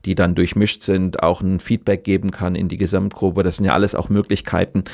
die 0.04 0.14
dann 0.14 0.34
durchmischt 0.34 0.82
sind, 0.82 1.22
auch 1.22 1.40
ein 1.40 1.60
Feedback 1.60 2.04
geben 2.04 2.30
kann 2.30 2.54
in 2.54 2.68
die 2.68 2.76
Gesamtgruppe. 2.76 3.42
Das 3.42 3.56
sind 3.56 3.64
ja 3.66 3.72
alles 3.72 3.94
auch 3.94 4.08
Möglichkeiten, 4.08 4.84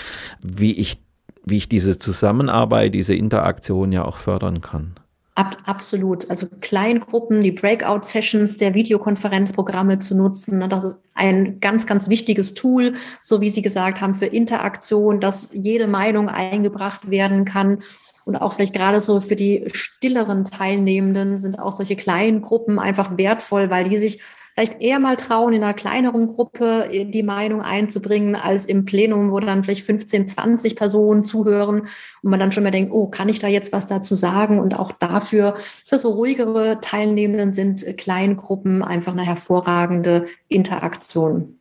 wie 0.40 0.72
ich, 0.72 1.02
wie 1.44 1.56
ich 1.56 1.68
diese 1.68 1.98
Zusammenarbeit, 1.98 2.94
diese 2.94 3.14
Interaktion 3.14 3.90
ja 3.92 4.04
auch 4.04 4.18
fördern 4.18 4.60
kann. 4.60 4.94
Ab, 5.40 5.56
absolut. 5.64 6.28
Also 6.28 6.48
Kleingruppen, 6.60 7.40
die 7.40 7.52
Breakout-Sessions 7.52 8.58
der 8.58 8.74
Videokonferenzprogramme 8.74 9.98
zu 9.98 10.14
nutzen. 10.14 10.58
Ne, 10.58 10.68
das 10.68 10.84
ist 10.84 11.00
ein 11.14 11.60
ganz, 11.60 11.86
ganz 11.86 12.10
wichtiges 12.10 12.52
Tool, 12.52 12.92
so 13.22 13.40
wie 13.40 13.48
Sie 13.48 13.62
gesagt 13.62 14.02
haben, 14.02 14.14
für 14.14 14.26
Interaktion, 14.26 15.18
dass 15.18 15.54
jede 15.54 15.86
Meinung 15.86 16.28
eingebracht 16.28 17.10
werden 17.10 17.46
kann. 17.46 17.82
Und 18.26 18.36
auch 18.36 18.52
vielleicht 18.52 18.74
gerade 18.74 19.00
so 19.00 19.22
für 19.22 19.34
die 19.34 19.64
stilleren 19.72 20.44
Teilnehmenden 20.44 21.38
sind 21.38 21.58
auch 21.58 21.72
solche 21.72 21.96
kleinen 21.96 22.42
Gruppen 22.42 22.78
einfach 22.78 23.16
wertvoll, 23.16 23.70
weil 23.70 23.88
die 23.88 23.96
sich 23.96 24.20
vielleicht 24.60 24.82
eher 24.82 24.98
mal 24.98 25.16
trauen, 25.16 25.54
in 25.54 25.62
einer 25.62 25.72
kleineren 25.72 26.26
Gruppe 26.26 26.90
die 26.92 27.22
Meinung 27.22 27.62
einzubringen, 27.62 28.36
als 28.36 28.66
im 28.66 28.84
Plenum, 28.84 29.30
wo 29.30 29.40
dann 29.40 29.64
vielleicht 29.64 29.86
15, 29.86 30.28
20 30.28 30.76
Personen 30.76 31.24
zuhören 31.24 31.88
und 32.22 32.30
man 32.30 32.38
dann 32.38 32.52
schon 32.52 32.64
mal 32.64 32.70
denkt, 32.70 32.92
oh, 32.92 33.06
kann 33.06 33.30
ich 33.30 33.38
da 33.38 33.48
jetzt 33.48 33.72
was 33.72 33.86
dazu 33.86 34.14
sagen? 34.14 34.60
Und 34.60 34.78
auch 34.78 34.92
dafür, 34.92 35.54
für 35.86 35.98
so 35.98 36.10
ruhigere 36.10 36.78
Teilnehmenden 36.82 37.54
sind 37.54 37.96
Kleingruppen 37.96 38.82
einfach 38.82 39.12
eine 39.12 39.22
hervorragende 39.22 40.26
Interaktion. 40.48 41.58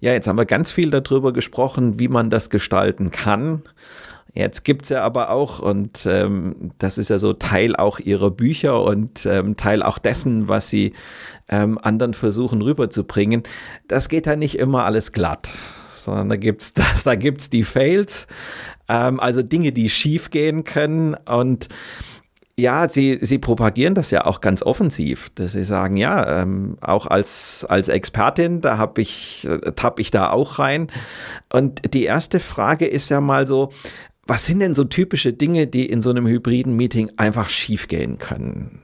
Ja, 0.00 0.12
jetzt 0.12 0.28
haben 0.28 0.38
wir 0.38 0.46
ganz 0.46 0.70
viel 0.72 0.90
darüber 0.90 1.32
gesprochen, 1.32 1.98
wie 1.98 2.08
man 2.08 2.28
das 2.28 2.50
gestalten 2.50 3.10
kann. 3.10 3.62
Jetzt 4.32 4.64
gibt's 4.64 4.90
ja 4.90 5.02
aber 5.02 5.30
auch, 5.30 5.58
und 5.58 6.06
ähm, 6.06 6.70
das 6.78 6.98
ist 6.98 7.10
ja 7.10 7.18
so 7.18 7.32
Teil 7.32 7.74
auch 7.74 7.98
ihrer 7.98 8.30
Bücher 8.30 8.82
und 8.82 9.26
ähm, 9.26 9.56
Teil 9.56 9.82
auch 9.82 9.98
dessen, 9.98 10.46
was 10.48 10.70
sie 10.70 10.92
ähm, 11.48 11.78
anderen 11.82 12.14
versuchen 12.14 12.62
rüberzubringen, 12.62 13.42
das 13.88 14.08
geht 14.08 14.26
ja 14.26 14.36
nicht 14.36 14.56
immer 14.56 14.84
alles 14.84 15.12
glatt, 15.12 15.50
sondern 15.92 16.28
da 16.28 16.36
gibt's 16.36 16.72
das, 16.74 17.02
da 17.02 17.16
gibt's 17.16 17.50
die 17.50 17.64
Fails, 17.64 18.28
ähm, 18.88 19.18
also 19.18 19.42
Dinge, 19.42 19.72
die 19.72 19.90
schief 19.90 20.30
gehen 20.30 20.62
können 20.62 21.14
und 21.14 21.68
ja, 22.56 22.88
sie, 22.88 23.18
sie 23.22 23.38
propagieren 23.38 23.94
das 23.94 24.10
ja 24.10 24.26
auch 24.26 24.40
ganz 24.40 24.62
offensiv, 24.62 25.30
dass 25.34 25.52
sie 25.52 25.64
sagen, 25.64 25.96
ja, 25.96 26.42
ähm, 26.42 26.76
auch 26.80 27.06
als, 27.06 27.64
als 27.68 27.88
Expertin, 27.88 28.60
da 28.60 28.76
habe 28.76 29.00
ich, 29.00 29.46
äh, 29.48 29.72
tapp 29.72 29.98
ich 29.98 30.10
da 30.10 30.30
auch 30.30 30.58
rein. 30.58 30.88
Und 31.50 31.94
die 31.94 32.04
erste 32.04 32.38
Frage 32.38 32.86
ist 32.86 33.08
ja 33.08 33.20
mal 33.20 33.46
so, 33.46 33.70
was 34.30 34.46
sind 34.46 34.60
denn 34.60 34.74
so 34.74 34.84
typische 34.84 35.32
Dinge, 35.32 35.66
die 35.66 35.86
in 35.86 36.00
so 36.00 36.10
einem 36.10 36.24
hybriden 36.24 36.76
Meeting 36.76 37.10
einfach 37.16 37.50
schiefgehen 37.50 38.18
können? 38.18 38.80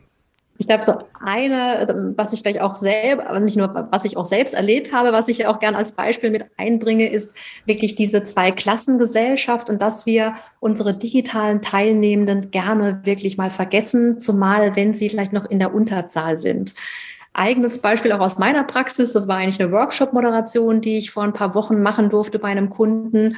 Ich 0.58 0.66
glaube, 0.66 0.82
so 0.82 0.98
eine, 1.24 2.14
was 2.16 2.32
ich 2.32 2.42
gleich 2.42 2.60
auch 2.60 2.74
selbst, 2.74 3.24
aber 3.24 3.38
nicht 3.38 3.56
nur, 3.56 3.88
was 3.92 4.04
ich 4.04 4.16
auch 4.16 4.24
selbst 4.24 4.54
erlebt 4.54 4.92
habe, 4.92 5.12
was 5.12 5.28
ich 5.28 5.46
auch 5.46 5.60
gerne 5.60 5.76
als 5.76 5.92
Beispiel 5.92 6.30
mit 6.30 6.46
einbringe, 6.56 7.08
ist 7.08 7.36
wirklich 7.64 7.94
diese 7.94 8.24
Zwei-Klassengesellschaft 8.24 9.70
und 9.70 9.80
dass 9.80 10.04
wir 10.04 10.34
unsere 10.58 10.94
digitalen 10.94 11.62
Teilnehmenden 11.62 12.50
gerne 12.50 13.02
wirklich 13.04 13.38
mal 13.38 13.50
vergessen, 13.50 14.18
zumal 14.18 14.74
wenn 14.74 14.94
sie 14.94 15.08
vielleicht 15.08 15.32
noch 15.32 15.44
in 15.44 15.60
der 15.60 15.72
Unterzahl 15.72 16.38
sind. 16.38 16.74
Eigenes 17.34 17.78
Beispiel 17.78 18.10
auch 18.10 18.20
aus 18.20 18.38
meiner 18.38 18.64
Praxis, 18.64 19.12
das 19.12 19.28
war 19.28 19.36
eigentlich 19.36 19.60
eine 19.60 19.70
Workshop-Moderation, 19.70 20.80
die 20.80 20.96
ich 20.96 21.12
vor 21.12 21.22
ein 21.22 21.34
paar 21.34 21.54
Wochen 21.54 21.82
machen 21.82 22.10
durfte 22.10 22.40
bei 22.40 22.48
einem 22.48 22.68
Kunden. 22.68 23.36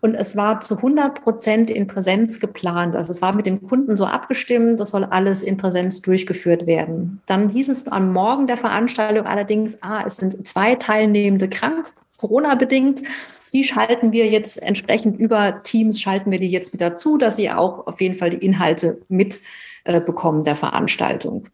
Und 0.00 0.14
es 0.14 0.34
war 0.34 0.60
zu 0.60 0.76
100 0.76 1.22
Prozent 1.22 1.70
in 1.70 1.86
Präsenz 1.86 2.40
geplant. 2.40 2.96
Also 2.96 3.12
es 3.12 3.20
war 3.20 3.34
mit 3.34 3.46
dem 3.46 3.66
Kunden 3.66 3.96
so 3.96 4.06
abgestimmt, 4.06 4.80
das 4.80 4.90
soll 4.90 5.04
alles 5.04 5.42
in 5.42 5.58
Präsenz 5.58 6.00
durchgeführt 6.00 6.66
werden. 6.66 7.20
Dann 7.26 7.50
hieß 7.50 7.68
es 7.68 7.86
am 7.86 8.12
Morgen 8.12 8.46
der 8.46 8.56
Veranstaltung 8.56 9.26
allerdings, 9.26 9.82
ah, 9.82 10.02
es 10.06 10.16
sind 10.16 10.48
zwei 10.48 10.74
Teilnehmende 10.74 11.48
krank, 11.48 11.92
Corona-bedingt. 12.16 13.02
Die 13.52 13.64
schalten 13.64 14.12
wir 14.12 14.28
jetzt 14.28 14.62
entsprechend 14.62 15.18
über 15.18 15.62
Teams, 15.62 16.00
schalten 16.00 16.30
wir 16.30 16.38
die 16.38 16.50
jetzt 16.50 16.72
mit 16.72 16.80
dazu, 16.80 17.18
dass 17.18 17.36
sie 17.36 17.50
auch 17.50 17.86
auf 17.86 18.00
jeden 18.00 18.14
Fall 18.14 18.30
die 18.30 18.44
Inhalte 18.44 19.00
mitbekommen 19.08 20.40
äh, 20.40 20.44
der 20.44 20.56
Veranstaltung. 20.56 21.48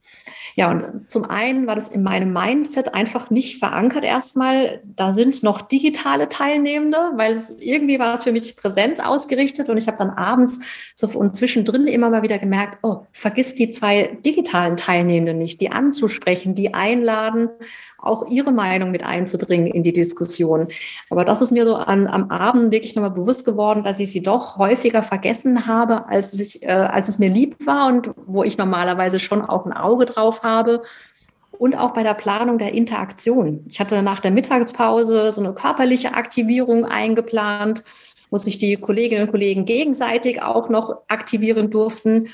Ja, 0.59 0.71
und 0.71 1.11
zum 1.11 1.25
einen 1.25 1.67
war 1.67 1.75
das 1.75 1.89
in 1.89 2.03
meinem 2.03 2.33
Mindset 2.33 2.95
einfach 2.95 3.29
nicht 3.29 3.59
verankert 3.59 4.05
erstmal. 4.05 4.81
Da 4.85 5.13
sind 5.13 5.43
noch 5.43 5.61
digitale 5.61 6.31
Teilnehmende, 6.31 6.97
weil 7.17 7.33
es 7.33 7.51
irgendwie 7.61 7.99
war 7.99 8.19
für 8.19 8.33
mich 8.33 8.57
Präsenz 8.57 9.01
ausgerichtet 9.01 9.69
und 9.69 9.77
ich 9.77 9.87
habe 9.87 9.99
dann 9.99 10.09
abends 10.09 10.61
so 10.95 11.09
und 11.09 11.37
zwischendrin 11.37 11.87
immer 11.87 12.09
mal 12.09 12.23
wieder 12.23 12.39
gemerkt, 12.39 12.79
oh, 12.83 13.03
vergiss 13.13 13.55
die 13.55 13.69
zwei 13.69 14.19
digitalen 14.25 14.79
Teilnehmenden 14.79 15.37
nicht, 15.37 15.61
die 15.61 15.71
anzusprechen, 15.71 16.55
die 16.55 16.73
einladen, 16.73 17.51
auch 18.07 18.27
ihre 18.29 18.53
Meinung 18.53 18.91
mit 18.91 19.05
einzubringen 19.05 19.67
in 19.67 19.83
die 19.83 19.93
Diskussion. 19.93 20.69
Aber 21.11 21.25
das 21.25 21.43
ist 21.43 21.53
mir 21.53 21.65
so 21.65 21.75
an, 21.77 22.07
am 22.07 22.31
Abend 22.31 22.73
wirklich 22.73 22.95
nochmal 22.95 23.11
bewusst 23.11 23.45
geworden, 23.45 23.85
dass 23.85 23.99
ich 23.99 24.11
sie 24.11 24.23
doch 24.23 24.59
häufiger 24.59 25.03
vergessen 25.03 25.67
habe, 25.67 26.09
als, 26.09 26.39
ich, 26.39 26.63
äh, 26.63 26.69
als 26.69 27.09
es 27.09 27.19
mir 27.19 27.29
lieb 27.29 27.67
war 27.67 27.89
und 27.89 28.11
wo 28.27 28.43
ich 28.43 28.59
normalerweise 28.59 29.19
schon 29.19 29.43
auch 29.43 29.67
ein 29.67 29.73
Auge 29.73 30.07
drauf 30.07 30.43
habe. 30.43 30.83
und 31.59 31.75
auch 31.75 31.95
bei 31.95 32.03
der 32.03 32.13
Planung 32.13 32.59
der 32.59 32.75
Interaktion. 32.75 33.65
Ich 33.67 33.81
hatte 33.81 34.03
nach 34.03 34.21
der 34.21 34.31
Mittagspause 34.31 35.33
so 35.33 35.41
eine 35.41 35.55
körperliche 35.55 36.13
Aktivierung 36.13 36.85
eingeplant, 36.85 37.83
wo 38.31 38.37
sich 38.37 38.59
die 38.59 38.77
Kolleginnen 38.77 39.23
und 39.23 39.31
Kollegen 39.31 39.65
gegenseitig 39.65 40.43
auch 40.43 40.69
noch 40.69 40.97
aktivieren 41.09 41.71
durften. 41.71 42.29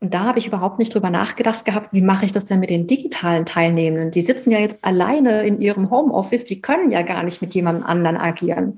Und 0.00 0.14
da 0.14 0.20
habe 0.20 0.38
ich 0.38 0.46
überhaupt 0.46 0.78
nicht 0.78 0.94
drüber 0.94 1.10
nachgedacht 1.10 1.64
gehabt, 1.64 1.92
wie 1.92 2.02
mache 2.02 2.24
ich 2.24 2.32
das 2.32 2.44
denn 2.44 2.60
mit 2.60 2.70
den 2.70 2.86
digitalen 2.86 3.44
Teilnehmenden? 3.46 4.12
Die 4.12 4.20
sitzen 4.20 4.52
ja 4.52 4.58
jetzt 4.58 4.78
alleine 4.82 5.42
in 5.42 5.60
ihrem 5.60 5.90
Homeoffice, 5.90 6.44
die 6.44 6.60
können 6.60 6.90
ja 6.90 7.02
gar 7.02 7.24
nicht 7.24 7.42
mit 7.42 7.54
jemandem 7.54 7.84
anderen 7.84 8.16
agieren. 8.16 8.76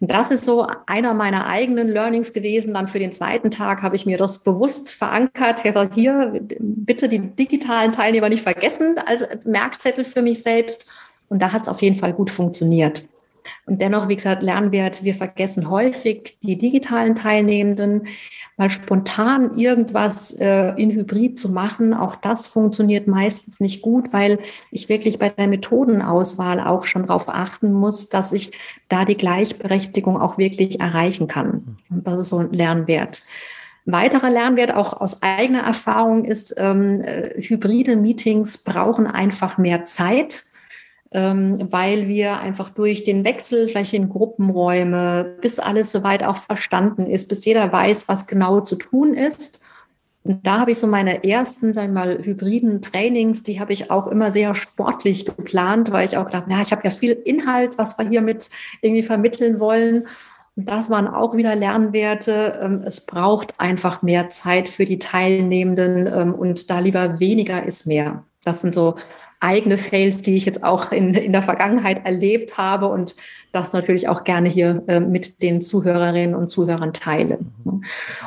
Und 0.00 0.10
das 0.10 0.30
ist 0.30 0.44
so 0.44 0.66
einer 0.86 1.12
meiner 1.12 1.46
eigenen 1.46 1.88
Learnings 1.88 2.32
gewesen. 2.32 2.72
Dann 2.72 2.88
für 2.88 2.98
den 2.98 3.12
zweiten 3.12 3.50
Tag 3.50 3.82
habe 3.82 3.96
ich 3.96 4.06
mir 4.06 4.16
das 4.16 4.38
bewusst 4.38 4.92
verankert. 4.92 5.62
Gesagt, 5.62 5.94
hier 5.94 6.40
bitte 6.58 7.08
die 7.08 7.18
digitalen 7.18 7.92
Teilnehmer 7.92 8.30
nicht 8.30 8.42
vergessen 8.42 8.96
als 9.04 9.28
Merkzettel 9.44 10.06
für 10.06 10.22
mich 10.22 10.42
selbst. 10.42 10.86
Und 11.28 11.42
da 11.42 11.52
hat 11.52 11.62
es 11.62 11.68
auf 11.68 11.82
jeden 11.82 11.96
Fall 11.96 12.14
gut 12.14 12.30
funktioniert. 12.30 13.04
Und 13.66 13.80
dennoch, 13.80 14.08
wie 14.08 14.16
gesagt, 14.16 14.42
Lernwert, 14.42 15.04
wir 15.04 15.14
vergessen 15.14 15.70
häufig 15.70 16.38
die 16.42 16.58
digitalen 16.58 17.14
Teilnehmenden, 17.14 18.06
mal 18.56 18.68
spontan 18.68 19.56
irgendwas 19.56 20.32
äh, 20.38 20.74
in 20.76 20.90
Hybrid 20.90 21.38
zu 21.38 21.48
machen. 21.50 21.94
Auch 21.94 22.16
das 22.16 22.46
funktioniert 22.46 23.06
meistens 23.06 23.58
nicht 23.58 23.80
gut, 23.80 24.12
weil 24.12 24.38
ich 24.70 24.88
wirklich 24.88 25.18
bei 25.18 25.30
der 25.30 25.48
Methodenauswahl 25.48 26.60
auch 26.60 26.84
schon 26.84 27.06
darauf 27.06 27.28
achten 27.28 27.72
muss, 27.72 28.10
dass 28.10 28.32
ich 28.32 28.52
da 28.88 29.04
die 29.06 29.16
Gleichberechtigung 29.16 30.20
auch 30.20 30.36
wirklich 30.36 30.78
erreichen 30.78 31.26
kann. 31.26 31.78
Und 31.90 32.06
das 32.06 32.20
ist 32.20 32.28
so 32.28 32.38
ein 32.38 32.52
Lernwert. 32.52 33.22
weiterer 33.86 34.30
Lernwert 34.30 34.74
auch 34.74 35.00
aus 35.00 35.22
eigener 35.22 35.62
Erfahrung 35.62 36.24
ist, 36.26 36.54
ähm, 36.58 37.00
äh, 37.00 37.40
hybride 37.42 37.96
Meetings 37.96 38.58
brauchen 38.58 39.06
einfach 39.06 39.56
mehr 39.56 39.84
Zeit 39.84 40.44
weil 41.12 42.06
wir 42.06 42.38
einfach 42.38 42.70
durch 42.70 43.02
den 43.02 43.24
Wechsel 43.24 43.68
vielleicht 43.68 43.94
in 43.94 44.08
Gruppenräume, 44.08 45.36
bis 45.40 45.58
alles 45.58 45.90
soweit 45.90 46.22
auch 46.22 46.36
verstanden 46.36 47.06
ist, 47.06 47.28
bis 47.28 47.44
jeder 47.44 47.72
weiß, 47.72 48.08
was 48.08 48.26
genau 48.26 48.60
zu 48.60 48.76
tun 48.76 49.14
ist. 49.14 49.62
Und 50.22 50.46
da 50.46 50.60
habe 50.60 50.72
ich 50.72 50.78
so 50.78 50.86
meine 50.86 51.24
ersten, 51.24 51.72
sagen 51.72 51.94
wir 51.94 52.00
mal, 52.00 52.18
hybriden 52.22 52.82
Trainings, 52.82 53.42
die 53.42 53.58
habe 53.58 53.72
ich 53.72 53.90
auch 53.90 54.06
immer 54.06 54.30
sehr 54.30 54.54
sportlich 54.54 55.24
geplant, 55.24 55.90
weil 55.90 56.04
ich 56.04 56.16
auch 56.16 56.28
dachte, 56.28 56.50
ja, 56.50 56.60
ich 56.60 56.72
habe 56.72 56.82
ja 56.84 56.90
viel 56.90 57.12
Inhalt, 57.12 57.78
was 57.78 57.98
wir 57.98 58.06
hier 58.06 58.20
mit 58.20 58.50
irgendwie 58.82 59.02
vermitteln 59.02 59.58
wollen. 59.58 60.06
Und 60.56 60.68
das 60.68 60.90
waren 60.90 61.08
auch 61.08 61.34
wieder 61.36 61.56
Lernwerte. 61.56 62.60
Ähm, 62.62 62.82
es 62.84 63.06
braucht 63.06 63.58
einfach 63.58 64.02
mehr 64.02 64.28
Zeit 64.28 64.68
für 64.68 64.84
die 64.84 64.98
Teilnehmenden 64.98 66.06
ähm, 66.06 66.34
und 66.34 66.68
da 66.68 66.80
lieber 66.80 67.18
weniger 67.18 67.64
ist 67.64 67.86
mehr. 67.86 68.22
Das 68.44 68.60
sind 68.60 68.74
so 68.74 68.96
eigene 69.40 69.78
Fails, 69.78 70.20
die 70.20 70.36
ich 70.36 70.44
jetzt 70.44 70.62
auch 70.62 70.92
in, 70.92 71.14
in 71.14 71.32
der 71.32 71.42
Vergangenheit 71.42 72.04
erlebt 72.04 72.58
habe 72.58 72.88
und 72.88 73.16
das 73.52 73.72
natürlich 73.72 74.06
auch 74.08 74.22
gerne 74.24 74.48
hier 74.50 74.82
äh, 74.86 75.00
mit 75.00 75.42
den 75.42 75.62
Zuhörerinnen 75.62 76.34
und 76.34 76.48
Zuhörern 76.48 76.92
teile. 76.92 77.38
Mhm. 77.64 77.82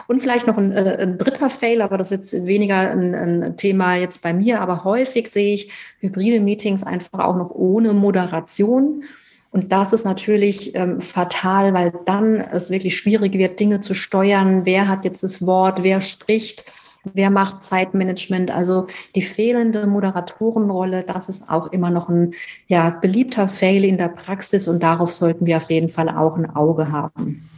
Und 0.08 0.20
vielleicht 0.20 0.48
noch 0.48 0.58
ein, 0.58 0.72
äh, 0.72 0.98
ein, 1.00 1.20
dritter 1.20 1.52
Fail, 1.52 1.82
aber 1.82 2.00
das 2.00 2.12
ist 2.12 2.34
jetzt 2.34 2.48
weniger 2.48 2.92
ein, 2.92 3.14
ein, 3.14 3.58
Thema 3.58 3.96
jetzt 3.96 4.24
bei 4.24 4.34
mir, 4.34 4.60
aber 4.60 4.84
häufig 4.84 5.30
sehe 5.30 5.54
ich 5.54 5.72
hybride 6.00 6.40
Meetings 6.40 6.84
einfach 6.84 7.20
auch 7.20 7.36
noch 7.36 7.52
ohne 7.52 7.94
Moderation. 7.94 9.04
Und 9.52 9.72
das 9.72 9.94
ist 9.94 10.06
natürlich 10.06 10.74
ähm, 10.74 11.00
fatal, 11.00 11.76
weil 11.76 11.94
dann 12.06 12.38
es 12.38 12.72
wirklich 12.72 12.98
schwierig 12.98 13.34
wird, 13.34 13.60
Dinge 13.60 13.82
zu 13.82 13.94
steuern. 13.94 14.66
Wer 14.66 14.88
hat 14.88 15.06
jetzt 15.06 15.22
das 15.22 15.46
Wort? 15.46 15.84
Wer 15.84 16.02
spricht? 16.02 16.66
Wer 17.14 17.30
macht 17.30 17.64
Zeitmanagement? 17.64 18.52
Also 18.52 18.88
die 19.16 19.22
fehlende 19.22 19.88
Moderatorenrolle, 19.88 21.04
das 21.04 21.28
ist 21.28 21.50
auch 21.50 21.72
immer 21.72 21.92
noch 21.92 22.08
ein 22.08 22.32
ja, 22.68 22.90
beliebter 22.90 23.48
Fail 23.50 23.84
in 23.84 23.98
der 23.98 24.08
Praxis 24.08 24.68
und 24.68 24.82
darauf 24.82 25.12
sollten 25.12 25.46
wir 25.46 25.58
auf 25.58 25.70
jeden 25.70 25.90
Fall 25.90 26.10
auch 26.10 26.38
ein 26.38 26.50
Auge 26.50 26.92
haben. 26.92 27.50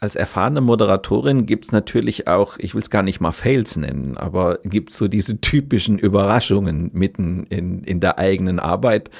Als 0.00 0.14
erfahrene 0.16 0.62
Moderatorin 0.62 1.44
gibt 1.44 1.66
es 1.66 1.72
natürlich 1.72 2.26
auch, 2.26 2.56
ich 2.58 2.74
will 2.74 2.80
es 2.80 2.88
gar 2.88 3.02
nicht 3.02 3.20
mal 3.20 3.32
Fails 3.32 3.76
nennen, 3.76 4.16
aber 4.16 4.58
gibt 4.64 4.90
es 4.90 4.96
so 4.96 5.08
diese 5.08 5.42
typischen 5.42 5.98
Überraschungen 5.98 6.90
mitten 6.94 7.44
in, 7.50 7.84
in 7.84 8.00
der 8.00 8.18
eigenen 8.18 8.60
Arbeit 8.60 9.10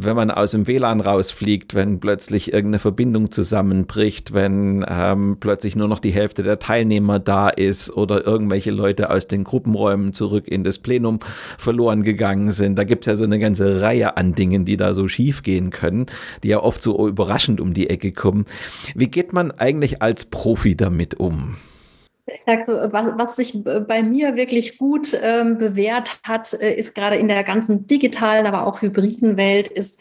wenn 0.00 0.14
man 0.14 0.30
aus 0.30 0.52
dem 0.52 0.68
WLAN 0.68 1.00
rausfliegt, 1.00 1.74
wenn 1.74 1.98
plötzlich 1.98 2.52
irgendeine 2.52 2.78
Verbindung 2.78 3.32
zusammenbricht, 3.32 4.32
wenn 4.32 4.86
ähm, 4.88 5.38
plötzlich 5.40 5.74
nur 5.74 5.88
noch 5.88 5.98
die 5.98 6.12
Hälfte 6.12 6.44
der 6.44 6.60
Teilnehmer 6.60 7.18
da 7.18 7.48
ist 7.48 7.90
oder 7.90 8.24
irgendwelche 8.24 8.70
Leute 8.70 9.10
aus 9.10 9.26
den 9.26 9.42
Gruppenräumen 9.42 10.12
zurück 10.12 10.46
in 10.46 10.62
das 10.62 10.78
Plenum 10.78 11.18
verloren 11.58 12.04
gegangen 12.04 12.52
sind. 12.52 12.78
Da 12.78 12.84
gibt's 12.84 13.06
ja 13.06 13.16
so 13.16 13.24
eine 13.24 13.40
ganze 13.40 13.80
Reihe 13.80 14.16
an 14.16 14.36
Dingen, 14.36 14.64
die 14.64 14.76
da 14.76 14.94
so 14.94 15.08
schief 15.08 15.42
gehen 15.42 15.70
können, 15.70 16.06
die 16.44 16.48
ja 16.48 16.62
oft 16.62 16.80
so 16.80 17.08
überraschend 17.08 17.60
um 17.60 17.74
die 17.74 17.90
Ecke 17.90 18.12
kommen. 18.12 18.44
Wie 18.94 19.08
geht 19.08 19.32
man 19.32 19.50
eigentlich 19.50 20.00
als 20.00 20.26
Profi 20.26 20.76
damit 20.76 21.18
um? 21.18 21.56
Ich 22.32 22.42
sag 22.46 22.64
so, 22.64 22.72
was, 22.72 23.06
was 23.16 23.36
sich 23.36 23.62
bei 23.64 24.02
mir 24.02 24.36
wirklich 24.36 24.78
gut 24.78 25.18
ähm, 25.22 25.58
bewährt 25.58 26.20
hat, 26.22 26.52
äh, 26.54 26.74
ist 26.74 26.94
gerade 26.94 27.16
in 27.16 27.28
der 27.28 27.42
ganzen 27.44 27.86
digitalen, 27.86 28.46
aber 28.46 28.66
auch 28.66 28.82
hybriden 28.82 29.36
Welt, 29.36 29.68
ist 29.68 30.00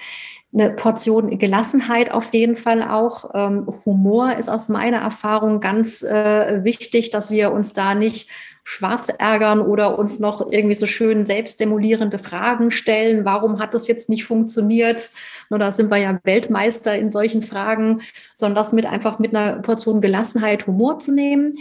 eine 0.54 0.72
Portion 0.72 1.38
Gelassenheit 1.38 2.12
auf 2.12 2.34
jeden 2.34 2.56
Fall 2.56 2.82
auch. 2.82 3.32
Ähm, 3.34 3.68
Humor 3.86 4.36
ist 4.36 4.50
aus 4.50 4.70
meiner 4.70 4.98
Erfahrung 4.98 5.60
ganz 5.60 6.04
äh, 6.04 6.64
wichtig, 6.64 7.10
dass 7.10 7.32
wir 7.32 7.52
uns 7.52 7.74
da 7.74 7.96
nicht 7.96 8.30
schwarz 8.64 9.10
ärgern 9.10 9.62
oder 9.62 9.98
uns 9.98 10.20
noch 10.20 10.52
irgendwie 10.52 10.76
so 10.76 10.86
schön 10.86 11.26
selbstdemolierende 11.26 12.20
Fragen 12.20 12.72
stellen. 12.72 13.24
Warum 13.24 13.60
hat 13.60 13.74
das 13.74 13.88
jetzt 13.88 14.10
nicht 14.10 14.26
funktioniert? 14.26 15.10
Nur 15.50 15.60
da 15.60 15.72
sind 15.72 15.90
wir 15.90 15.98
ja 15.98 16.20
Weltmeister 16.24 16.98
in 16.98 17.10
solchen 17.10 17.42
Fragen, 17.42 18.02
sondern 18.36 18.56
das 18.56 18.74
mit 18.74 18.86
einfach 18.86 19.20
mit 19.20 19.34
einer 19.34 19.62
Portion 19.62 20.02
Gelassenheit 20.02 20.68
Humor 20.68 21.00
zu 21.00 21.14
nehmen. 21.14 21.54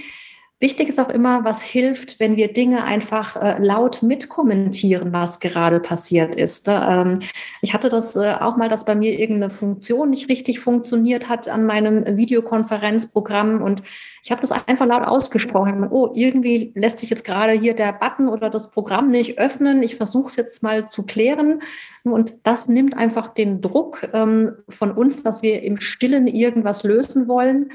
Wichtig 0.59 0.89
ist 0.89 0.99
auch 0.99 1.11
immer, 1.11 1.45
was 1.45 1.61
hilft, 1.61 2.19
wenn 2.19 2.37
wir 2.37 2.51
Dinge 2.51 2.83
einfach 2.85 3.37
äh, 3.37 3.63
laut 3.63 4.03
mitkommentieren, 4.03 5.13
was 5.13 5.39
gerade 5.39 5.81
passiert 5.81 6.35
ist. 6.35 6.67
Ne? 6.67 6.87
Ähm, 6.89 7.19
ich 7.61 7.75
hatte 7.75 7.91
das 7.91 8.17
äh, 8.17 8.33
auch 8.41 8.57
mal, 8.57 8.71
dass 8.71 8.87
bei 8.87 8.95
mir 8.95 9.19
irgendeine 9.19 9.51
Funktion 9.51 10.09
nicht 10.09 10.31
richtig 10.31 10.61
funktioniert 10.61 11.29
hat 11.29 11.47
an 11.49 11.67
meinem 11.67 12.17
Videokonferenzprogramm 12.17 13.61
und 13.61 13.83
ich 14.23 14.31
habe 14.31 14.41
das 14.41 14.51
einfach 14.51 14.87
laut 14.87 15.03
ausgesprochen. 15.03 15.89
Oh, 15.91 16.13
irgendwie 16.15 16.73
lässt 16.75 17.01
sich 17.01 17.11
jetzt 17.11 17.27
gerade 17.27 17.53
hier 17.53 17.75
der 17.75 17.93
Button 17.93 18.29
oder 18.29 18.49
das 18.49 18.71
Programm 18.71 19.09
nicht 19.09 19.39
öffnen. 19.39 19.83
Ich 19.83 19.97
versuche 19.97 20.31
es 20.31 20.37
jetzt 20.37 20.63
mal 20.63 20.89
zu 20.89 21.05
klären. 21.05 21.61
Und 22.03 22.35
das 22.45 22.67
nimmt 22.67 22.97
einfach 22.97 23.29
den 23.29 23.61
Druck 23.61 24.09
ähm, 24.15 24.57
von 24.71 24.93
uns, 24.93 25.23
dass 25.23 25.43
wir 25.43 25.63
im 25.63 25.79
Stillen 25.79 26.27
irgendwas 26.27 26.83
lösen 26.83 27.29
wollen 27.29 27.71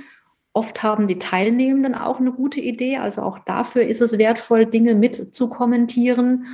Oft 0.54 0.84
haben 0.84 1.08
die 1.08 1.20
Teilnehmenden 1.20 1.96
auch 1.96 2.20
eine 2.20 2.34
gute 2.34 2.60
Idee. 2.60 2.98
Also 2.98 3.22
auch 3.22 3.40
dafür 3.40 3.84
ist 3.84 4.02
es 4.02 4.18
wertvoll, 4.18 4.66
Dinge 4.66 4.96
mit 4.96 5.34
zu 5.34 5.50
kommentieren. 5.50 6.46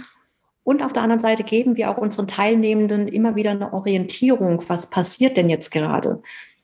Und 0.64 0.84
auf 0.84 0.94
der 0.94 1.02
anderen 1.02 1.20
Seite 1.20 1.44
geben 1.44 1.78
wir 1.78 1.90
auch 1.90 1.98
unseren 1.98 2.28
Teilnehmenden 2.28 3.08
immer 3.08 3.36
wieder 3.36 3.52
eine 3.52 3.74
Orientierung. 3.74 4.62
Was 4.68 4.90
passiert 4.90 5.36
denn 5.38 5.50
jetzt 5.50 5.72
gerade? 5.72 6.22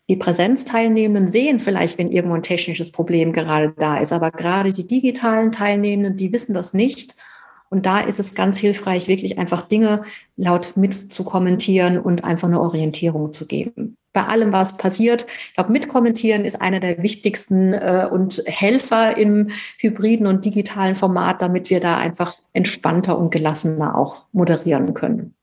Die 0.10 0.17
Präsenzteilnehmenden 0.17 1.28
sehen 1.28 1.60
vielleicht, 1.60 1.98
wenn 1.98 2.12
irgendwo 2.12 2.36
ein 2.36 2.43
technisches 2.43 2.91
Problem 2.91 3.32
gerade 3.32 3.74
da 3.78 3.98
ist, 3.98 4.12
aber 4.12 4.32
gerade 4.32 4.74
die 4.74 4.86
digitalen 4.86 5.52
Teilnehmenden, 5.52 6.17
die 6.17 6.34
wissen 6.34 6.54
das 6.54 6.74
nicht. 6.74 7.15
Und 7.69 7.86
da 7.86 8.02
ist 8.02 8.19
es 8.19 8.36
ganz 8.36 8.60
hilfreich, 8.60 9.08
wirklich 9.08 9.39
einfach 9.39 9.63
Dinge 9.63 10.04
laut 10.36 10.74
mit 10.76 10.93
zu 10.93 11.24
kommentieren 11.24 11.98
und 11.98 12.26
einfach 12.26 12.50
eine 12.50 12.62
Orientierung 12.62 13.34
zu 13.34 13.48
geben 13.48 13.98
bei 14.13 14.26
allem, 14.26 14.54
was 14.54 14.78
passiert. 14.78 15.26
Ich 15.49 15.56
glaube, 15.56 15.71
mitkommentieren 15.71 16.45
ist 16.45 16.62
einer 16.62 16.80
der 16.80 17.02
wichtigsten 17.02 17.73
äh, 17.73 18.08
und 18.10 18.41
Helfer 18.45 19.17
im 19.17 19.49
hybriden 19.78 20.28
und 20.28 20.45
digitalen 20.45 20.95
Format, 20.95 21.41
damit 21.41 21.69
wir 21.69 21.80
da 21.80 21.97
einfach 21.97 22.36
entspannter 22.54 23.17
und 23.17 23.32
gelassener 23.32 23.97
auch 23.97 24.26
moderieren 24.32 24.93
können. 24.93 25.34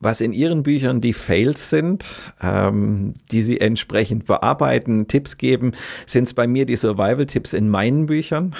Was 0.00 0.20
in 0.20 0.32
Ihren 0.32 0.62
Büchern 0.62 1.00
die 1.00 1.12
Fails 1.12 1.70
sind, 1.70 2.22
ähm, 2.40 3.14
die 3.32 3.42
Sie 3.42 3.60
entsprechend 3.60 4.26
bearbeiten, 4.26 5.08
Tipps 5.08 5.36
geben, 5.38 5.72
sind 6.06 6.24
es 6.24 6.34
bei 6.34 6.46
mir 6.46 6.66
die 6.66 6.76
Survival-Tipps 6.76 7.52
in 7.52 7.68
meinen 7.68 8.06
Büchern. 8.06 8.54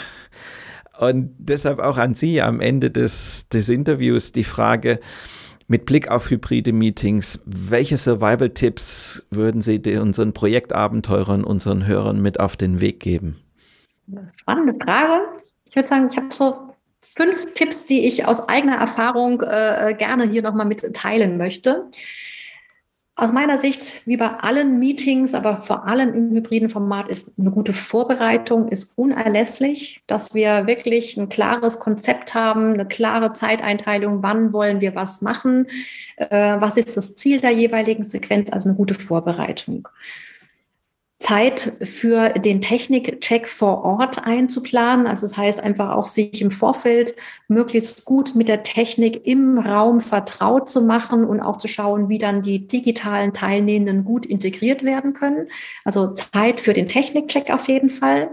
Und 0.98 1.30
deshalb 1.38 1.78
auch 1.78 1.96
an 1.96 2.14
Sie 2.14 2.42
am 2.42 2.60
Ende 2.60 2.90
des, 2.90 3.48
des 3.50 3.68
Interviews 3.68 4.32
die 4.32 4.42
Frage, 4.42 4.98
mit 5.68 5.84
Blick 5.84 6.10
auf 6.10 6.30
hybride 6.30 6.72
Meetings, 6.72 7.40
welche 7.44 7.98
Survival-Tipps 7.98 9.26
würden 9.30 9.60
Sie 9.60 9.80
unseren 9.98 10.32
Projektabenteurern, 10.32 11.44
unseren 11.44 11.86
Hörern 11.86 12.20
mit 12.20 12.40
auf 12.40 12.56
den 12.56 12.80
Weg 12.80 13.00
geben? 13.00 13.38
Spannende 14.34 14.74
Frage. 14.82 15.20
Ich 15.68 15.76
würde 15.76 15.86
sagen, 15.86 16.08
ich 16.10 16.16
habe 16.16 16.28
so 16.32 16.74
fünf 17.02 17.52
Tipps, 17.52 17.84
die 17.84 18.06
ich 18.06 18.24
aus 18.24 18.48
eigener 18.48 18.76
Erfahrung 18.76 19.42
äh, 19.42 19.94
gerne 19.96 20.28
hier 20.28 20.42
nochmal 20.42 20.66
mit 20.66 20.94
teilen 20.94 21.36
möchte. 21.36 21.84
Aus 23.20 23.32
meiner 23.32 23.58
Sicht, 23.58 24.06
wie 24.06 24.16
bei 24.16 24.28
allen 24.28 24.78
Meetings, 24.78 25.34
aber 25.34 25.56
vor 25.56 25.88
allem 25.88 26.14
im 26.14 26.30
hybriden 26.36 26.68
Format, 26.68 27.08
ist 27.08 27.36
eine 27.36 27.50
gute 27.50 27.72
Vorbereitung 27.72 28.68
ist 28.68 28.96
unerlässlich, 28.96 30.04
dass 30.06 30.34
wir 30.34 30.68
wirklich 30.68 31.16
ein 31.16 31.28
klares 31.28 31.80
Konzept 31.80 32.34
haben, 32.34 32.74
eine 32.74 32.86
klare 32.86 33.32
Zeiteinteilung, 33.32 34.22
wann 34.22 34.52
wollen 34.52 34.80
wir 34.80 34.94
was 34.94 35.20
machen, 35.20 35.66
äh, 36.14 36.60
was 36.60 36.76
ist 36.76 36.96
das 36.96 37.16
Ziel 37.16 37.40
der 37.40 37.50
jeweiligen 37.50 38.04
Sequenz, 38.04 38.52
also 38.52 38.68
eine 38.68 38.76
gute 38.76 38.94
Vorbereitung. 38.94 39.88
Zeit 41.18 41.72
für 41.82 42.28
den 42.30 42.60
Technikcheck 42.60 43.48
vor 43.48 43.82
Ort 43.84 44.24
einzuplanen. 44.24 45.08
Also 45.08 45.26
das 45.26 45.36
heißt 45.36 45.60
einfach 45.60 45.90
auch 45.90 46.06
sich 46.06 46.40
im 46.40 46.52
Vorfeld 46.52 47.16
möglichst 47.48 48.04
gut 48.04 48.36
mit 48.36 48.46
der 48.46 48.62
Technik 48.62 49.26
im 49.26 49.58
Raum 49.58 50.00
vertraut 50.00 50.70
zu 50.70 50.80
machen 50.80 51.24
und 51.24 51.40
auch 51.40 51.56
zu 51.56 51.66
schauen, 51.66 52.08
wie 52.08 52.18
dann 52.18 52.42
die 52.42 52.68
digitalen 52.68 53.32
Teilnehmenden 53.32 54.04
gut 54.04 54.26
integriert 54.26 54.84
werden 54.84 55.12
können. 55.12 55.48
Also 55.84 56.14
Zeit 56.14 56.60
für 56.60 56.72
den 56.72 56.86
Technikcheck 56.86 57.50
auf 57.50 57.66
jeden 57.66 57.90
Fall. 57.90 58.30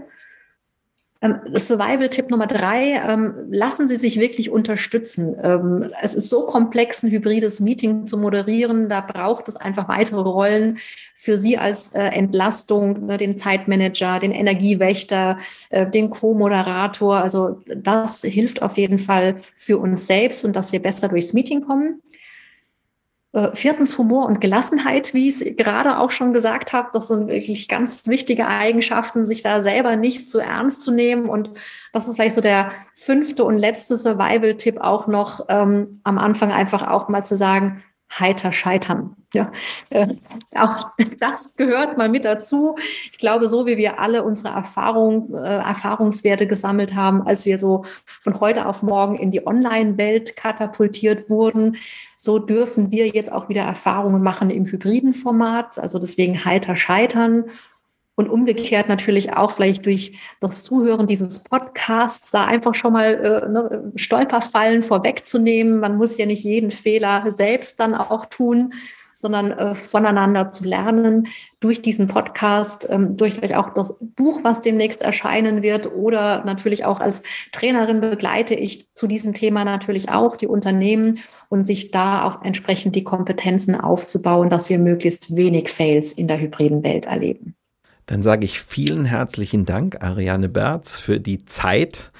Ähm, 1.22 1.40
Survival-Tipp 1.54 2.30
Nummer 2.30 2.46
drei, 2.46 3.00
ähm, 3.08 3.34
lassen 3.50 3.88
Sie 3.88 3.96
sich 3.96 4.20
wirklich 4.20 4.50
unterstützen. 4.50 5.34
Ähm, 5.42 5.90
es 6.02 6.14
ist 6.14 6.28
so 6.28 6.42
komplex, 6.42 7.02
ein 7.02 7.10
hybrides 7.10 7.60
Meeting 7.60 8.06
zu 8.06 8.18
moderieren. 8.18 8.88
Da 8.88 9.00
braucht 9.00 9.48
es 9.48 9.56
einfach 9.56 9.88
weitere 9.88 10.20
Rollen 10.20 10.78
für 11.14 11.38
Sie 11.38 11.56
als 11.56 11.94
äh, 11.94 12.02
Entlastung, 12.02 13.06
ne, 13.06 13.16
den 13.16 13.36
Zeitmanager, 13.38 14.18
den 14.18 14.32
Energiewächter, 14.32 15.38
äh, 15.70 15.90
den 15.90 16.10
Co-Moderator. 16.10 17.16
Also 17.16 17.62
das 17.66 18.22
hilft 18.22 18.60
auf 18.60 18.76
jeden 18.76 18.98
Fall 18.98 19.36
für 19.56 19.78
uns 19.78 20.06
selbst 20.06 20.44
und 20.44 20.54
dass 20.54 20.72
wir 20.72 20.82
besser 20.82 21.08
durchs 21.08 21.32
Meeting 21.32 21.62
kommen. 21.62 22.02
Äh, 23.36 23.54
viertens 23.54 23.98
Humor 23.98 24.24
und 24.24 24.40
Gelassenheit, 24.40 25.12
wie 25.12 25.28
ich 25.28 25.42
es 25.42 25.56
gerade 25.56 25.98
auch 25.98 26.10
schon 26.10 26.32
gesagt 26.32 26.72
habe. 26.72 26.88
Das 26.94 27.08
sind 27.08 27.28
wirklich 27.28 27.68
ganz 27.68 28.06
wichtige 28.06 28.48
Eigenschaften, 28.48 29.26
sich 29.26 29.42
da 29.42 29.60
selber 29.60 29.94
nicht 29.96 30.30
zu 30.30 30.38
ernst 30.38 30.80
zu 30.80 30.90
nehmen. 30.90 31.28
Und 31.28 31.50
das 31.92 32.08
ist 32.08 32.16
vielleicht 32.16 32.34
so 32.34 32.40
der 32.40 32.72
fünfte 32.94 33.44
und 33.44 33.58
letzte 33.58 33.98
Survival-Tipp 33.98 34.78
auch 34.80 35.06
noch 35.06 35.44
ähm, 35.50 36.00
am 36.02 36.16
Anfang 36.16 36.50
einfach 36.50 36.88
auch 36.88 37.10
mal 37.10 37.26
zu 37.26 37.34
sagen, 37.34 37.82
heiter 38.10 38.52
scheitern. 38.52 39.16
Ja, 39.34 39.50
äh, 39.90 40.06
auch 40.54 40.92
das 41.20 41.54
gehört 41.54 41.98
mal 41.98 42.08
mit 42.08 42.24
dazu. 42.24 42.76
Ich 43.10 43.18
glaube, 43.18 43.48
so 43.48 43.66
wie 43.66 43.76
wir 43.76 43.98
alle 43.98 44.22
unsere 44.22 44.54
Erfahrung, 44.54 45.34
äh, 45.34 45.58
Erfahrungswerte 45.58 46.46
gesammelt 46.46 46.94
haben, 46.94 47.26
als 47.26 47.44
wir 47.44 47.58
so 47.58 47.84
von 48.20 48.40
heute 48.40 48.66
auf 48.66 48.82
morgen 48.82 49.16
in 49.16 49.30
die 49.30 49.46
Online-Welt 49.46 50.36
katapultiert 50.36 51.28
wurden, 51.28 51.76
so 52.16 52.38
dürfen 52.38 52.90
wir 52.90 53.08
jetzt 53.08 53.30
auch 53.30 53.48
wieder 53.48 53.62
Erfahrungen 53.62 54.22
machen 54.22 54.50
im 54.50 54.64
hybriden 54.64 55.12
Format. 55.12 55.78
Also 55.78 55.98
deswegen 55.98 56.44
heiter 56.44 56.76
scheitern 56.76 57.44
und 58.16 58.28
umgekehrt 58.28 58.88
natürlich 58.88 59.34
auch 59.34 59.52
vielleicht 59.52 59.86
durch 59.86 60.18
das 60.40 60.62
Zuhören 60.62 61.06
dieses 61.06 61.44
Podcasts 61.44 62.30
da 62.30 62.46
einfach 62.46 62.74
schon 62.74 62.94
mal 62.94 63.14
äh, 63.14 63.48
ne, 63.48 63.92
Stolperfallen 63.94 64.82
vorwegzunehmen. 64.82 65.78
Man 65.78 65.96
muss 65.96 66.16
ja 66.16 66.26
nicht 66.26 66.42
jeden 66.42 66.70
Fehler 66.70 67.30
selbst 67.30 67.78
dann 67.78 67.94
auch 67.94 68.26
tun, 68.26 68.72
sondern 69.12 69.50
äh, 69.52 69.74
voneinander 69.74 70.50
zu 70.50 70.64
lernen 70.64 71.28
durch 71.60 71.80
diesen 71.80 72.06
Podcast, 72.06 72.86
ähm, 72.90 73.16
durch 73.16 73.34
vielleicht 73.34 73.56
auch 73.56 73.72
das 73.72 73.96
Buch, 74.00 74.40
was 74.42 74.60
demnächst 74.60 75.00
erscheinen 75.02 75.62
wird 75.62 75.90
oder 75.90 76.44
natürlich 76.44 76.84
auch 76.84 77.00
als 77.00 77.22
Trainerin 77.52 78.00
begleite 78.00 78.54
ich 78.54 78.92
zu 78.94 79.06
diesem 79.06 79.32
Thema 79.32 79.64
natürlich 79.64 80.10
auch 80.10 80.36
die 80.36 80.46
Unternehmen 80.46 81.20
und 81.48 81.66
sich 81.66 81.90
da 81.90 82.24
auch 82.24 82.44
entsprechend 82.44 82.94
die 82.94 83.04
Kompetenzen 83.04 83.74
aufzubauen, 83.78 84.50
dass 84.50 84.68
wir 84.68 84.78
möglichst 84.78 85.34
wenig 85.34 85.70
Fails 85.70 86.12
in 86.12 86.28
der 86.28 86.38
hybriden 86.38 86.82
Welt 86.82 87.06
erleben. 87.06 87.56
Dann 88.06 88.22
sage 88.22 88.44
ich 88.44 88.60
vielen 88.60 89.04
herzlichen 89.04 89.64
Dank, 89.64 90.02
Ariane 90.02 90.48
Berz, 90.48 90.98
für 90.98 91.18
die 91.18 91.44
Zeit, 91.44 92.12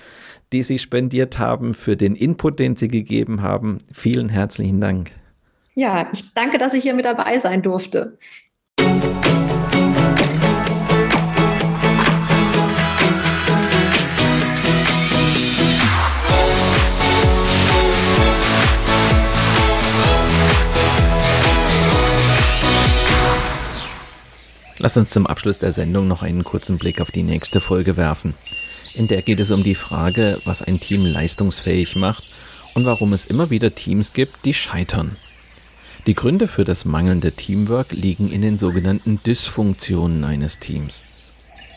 die 0.53 0.64
Sie 0.64 0.78
spendiert 0.78 1.39
haben, 1.39 1.74
für 1.74 1.97
den 1.97 2.16
Input, 2.16 2.59
den 2.59 2.76
Sie 2.76 2.89
gegeben 2.89 3.43
haben. 3.43 3.78
Vielen 3.93 4.28
herzlichen 4.28 4.80
Dank. 4.80 5.12
Ja, 5.74 6.09
ich 6.12 6.34
danke, 6.34 6.59
dass 6.59 6.74
ich 6.74 6.82
hier 6.82 6.95
mit 6.95 7.05
dabei 7.05 7.39
sein 7.39 7.62
durfte. 7.62 8.18
Lass 24.79 24.97
uns 24.97 25.11
zum 25.11 25.27
Abschluss 25.27 25.59
der 25.59 25.72
Sendung 25.72 26.07
noch 26.07 26.22
einen 26.22 26.45
kurzen 26.45 26.77
Blick 26.77 27.01
auf 27.01 27.11
die 27.11 27.22
nächste 27.22 27.61
Folge 27.61 27.97
werfen. 27.97 28.35
In 28.93 29.09
der 29.09 29.22
geht 29.22 29.41
es 29.41 29.51
um 29.51 29.62
die 29.62 29.74
Frage, 29.74 30.41
was 30.45 30.62
ein 30.62 30.81
Team 30.81 31.05
leistungsfähig 31.05 31.97
macht 31.97 32.24
und 32.74 32.85
warum 32.85 33.14
es 33.14 33.24
immer 33.24 33.49
wieder 33.49 33.74
Teams 33.74 34.12
gibt, 34.12 34.45
die 34.45 34.55
scheitern. 34.55 35.16
Die 36.07 36.14
Gründe 36.14 36.47
für 36.47 36.64
das 36.64 36.85
mangelnde 36.85 37.33
Teamwork 37.33 37.93
liegen 37.93 38.31
in 38.31 38.43
den 38.43 38.59
sogenannten 38.59 39.20
Dysfunktionen 39.24 40.24
eines 40.24 40.59
Teams. 40.59 41.03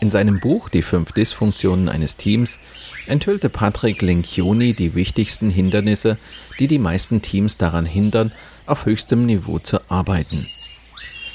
In 0.01 0.09
seinem 0.09 0.39
Buch 0.39 0.69
Die 0.69 0.81
fünf 0.81 1.13
Dysfunktionen 1.13 1.89
eines 1.89 2.15
Teams 2.15 2.59
enthüllte 3.07 3.49
Patrick 3.49 4.01
Lencioni 4.01 4.73
die 4.73 4.93
wichtigsten 4.93 5.49
Hindernisse, 5.49 6.17
die 6.59 6.67
die 6.67 6.79
meisten 6.79 7.21
Teams 7.21 7.57
daran 7.57 7.85
hindern, 7.85 8.31
auf 8.65 8.85
höchstem 8.85 9.25
Niveau 9.25 9.59
zu 9.59 9.79
arbeiten. 9.89 10.47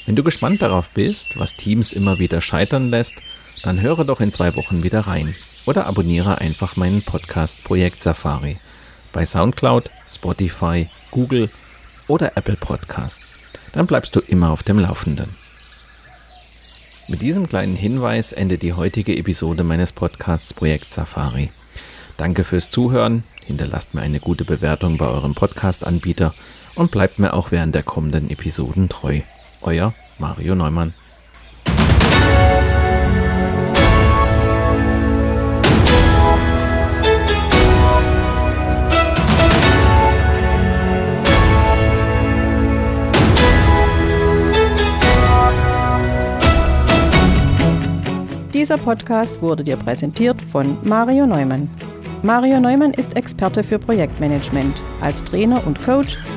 Wenn 0.06 0.16
du 0.16 0.22
gespannt 0.22 0.60
darauf 0.60 0.90
bist, 0.90 1.38
was 1.38 1.56
Teams 1.56 1.92
immer 1.92 2.18
wieder 2.18 2.40
scheitern 2.40 2.90
lässt, 2.90 3.14
dann 3.62 3.80
höre 3.80 4.04
doch 4.04 4.20
in 4.20 4.32
zwei 4.32 4.54
Wochen 4.56 4.82
wieder 4.82 5.00
rein 5.00 5.34
oder 5.64 5.86
abonniere 5.86 6.38
einfach 6.38 6.76
meinen 6.76 7.02
Podcast 7.02 7.64
Projekt 7.64 8.02
Safari 8.02 8.58
bei 9.12 9.24
SoundCloud, 9.24 9.90
Spotify, 10.06 10.88
Google 11.10 11.48
oder 12.08 12.36
Apple 12.36 12.56
Podcast. 12.56 13.22
Dann 13.72 13.86
bleibst 13.86 14.14
du 14.14 14.20
immer 14.20 14.50
auf 14.50 14.62
dem 14.62 14.78
Laufenden. 14.78 15.36
Mit 17.08 17.22
diesem 17.22 17.48
kleinen 17.48 17.76
Hinweis 17.76 18.32
endet 18.32 18.62
die 18.62 18.72
heutige 18.72 19.16
Episode 19.16 19.64
meines 19.64 19.92
Podcasts 19.92 20.52
Projekt 20.52 20.90
Safari. 20.90 21.50
Danke 22.16 22.44
fürs 22.44 22.70
Zuhören, 22.70 23.24
hinterlasst 23.46 23.94
mir 23.94 24.02
eine 24.02 24.20
gute 24.20 24.44
Bewertung 24.44 24.96
bei 24.98 25.06
eurem 25.06 25.34
Podcast-Anbieter 25.34 26.34
und 26.74 26.90
bleibt 26.90 27.18
mir 27.18 27.32
auch 27.34 27.50
während 27.50 27.74
der 27.74 27.82
kommenden 27.82 28.30
Episoden 28.30 28.88
treu. 28.88 29.20
Euer 29.66 29.94
Mario 30.18 30.54
Neumann. 30.54 30.92
Dieser 48.52 48.76
Podcast 48.78 49.40
wurde 49.40 49.64
dir 49.64 49.76
präsentiert 49.76 50.40
von 50.42 50.76
Mario 50.84 51.26
Neumann. 51.26 51.70
Mario 52.22 52.60
Neumann 52.60 52.92
ist 52.92 53.16
Experte 53.16 53.62
für 53.62 53.78
Projektmanagement. 53.78 54.82
Als 55.00 55.24
Trainer 55.24 55.66
und 55.66 55.82
Coach 55.84 56.18